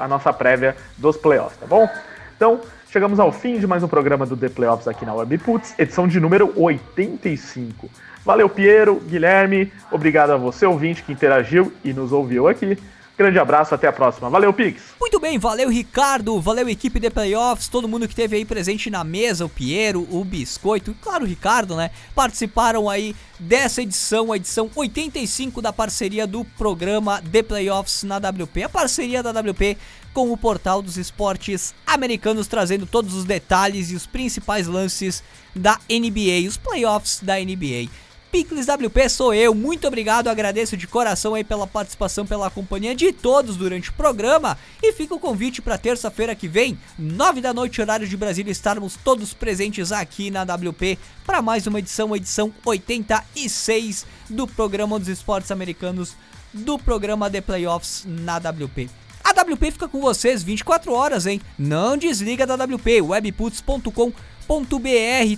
[0.00, 1.88] a nossa prévia dos playoffs, tá bom?
[2.36, 6.06] Então, chegamos ao fim de mais um programa do The Playoffs aqui na Webputs, edição
[6.06, 7.90] de número 85.
[8.24, 12.78] Valeu, Piero, Guilherme, obrigado a você, ouvinte, que interagiu e nos ouviu aqui.
[13.18, 14.30] Grande abraço, até a próxima.
[14.30, 14.80] Valeu, Pix.
[15.00, 16.40] Muito bem, valeu, Ricardo.
[16.40, 17.66] Valeu, equipe de playoffs.
[17.66, 21.26] Todo mundo que teve aí presente na mesa, o Piero, o Biscoito, e claro, o
[21.26, 21.90] Ricardo, né?
[22.14, 28.62] Participaram aí dessa edição, a edição 85 da parceria do programa The Playoffs na WP.
[28.62, 29.76] A parceria da WP
[30.14, 35.24] com o portal dos esportes americanos, trazendo todos os detalhes e os principais lances
[35.56, 37.88] da NBA, os playoffs da NBA.
[38.30, 43.10] Picles WP sou eu, muito obrigado, agradeço de coração aí pela participação, pela companhia de
[43.10, 47.80] todos durante o programa e fica o convite para terça-feira que vem, 9 da noite,
[47.80, 54.04] horário de Brasília, estarmos todos presentes aqui na WP para mais uma edição, edição 86
[54.28, 56.14] do programa dos esportes americanos,
[56.52, 58.90] do programa The Playoffs na WP.
[59.28, 61.38] A WP fica com vocês 24 horas, hein?
[61.58, 64.10] Não desliga da WP, webputs.com.br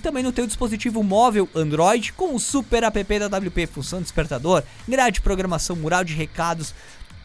[0.01, 5.15] também no teu dispositivo móvel Android com o super app da WP, função despertador, grade
[5.15, 6.73] de programação, mural de recados,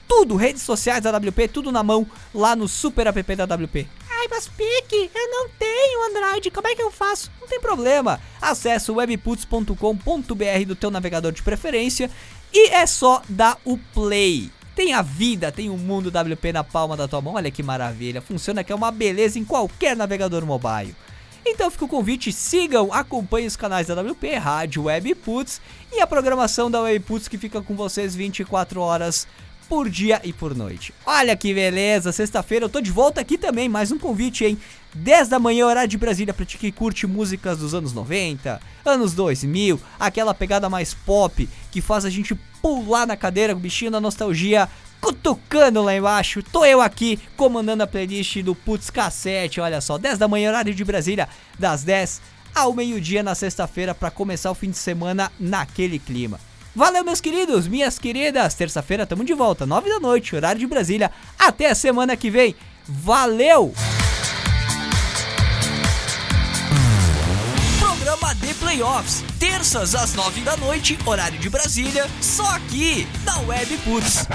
[0.08, 3.88] tudo, redes sociais da WP, tudo na mão lá no super app da WP.
[4.10, 7.30] Ai, mas Pique, eu não tenho Android, como é que eu faço?
[7.40, 12.10] Não tem problema, acesse webputs.com.br do teu navegador de preferência
[12.52, 14.50] e é só dar o play.
[14.76, 18.22] Tem a vida, tem o mundo WP na palma da tua mão, olha que maravilha,
[18.22, 20.94] funciona que é uma beleza em qualquer navegador mobile.
[21.46, 25.62] Então fica o convite, sigam, acompanhem os canais da WP, Rádio Web Puts
[25.94, 29.26] e a programação da Web Puts que fica com vocês 24 horas
[29.70, 30.94] por dia e por noite.
[31.06, 34.58] Olha que beleza, sexta-feira eu tô de volta aqui também, mais um convite, hein?
[34.96, 39.14] 10 da manhã, horário de Brasília, pra ti que curte músicas dos anos 90, anos
[39.14, 44.00] 2000, aquela pegada mais pop que faz a gente pular na cadeira, o bichinho da
[44.00, 44.70] nostalgia
[45.02, 46.42] cutucando lá embaixo.
[46.42, 50.74] Tô eu aqui comandando a playlist do Putz Cassete, olha só, 10 da manhã, horário
[50.74, 51.28] de Brasília,
[51.60, 52.22] das 10
[52.56, 56.40] ao meio-dia na sexta-feira para começar o fim de semana naquele clima.
[56.74, 58.54] Valeu, meus queridos, minhas queridas.
[58.54, 61.12] Terça-feira tamo de volta, 9 da noite, horário de Brasília.
[61.38, 62.56] Até a semana que vem.
[62.88, 63.74] Valeu!
[68.76, 74.28] Playoffs, terças às 9 da noite, horário de Brasília, só aqui na Web Puts.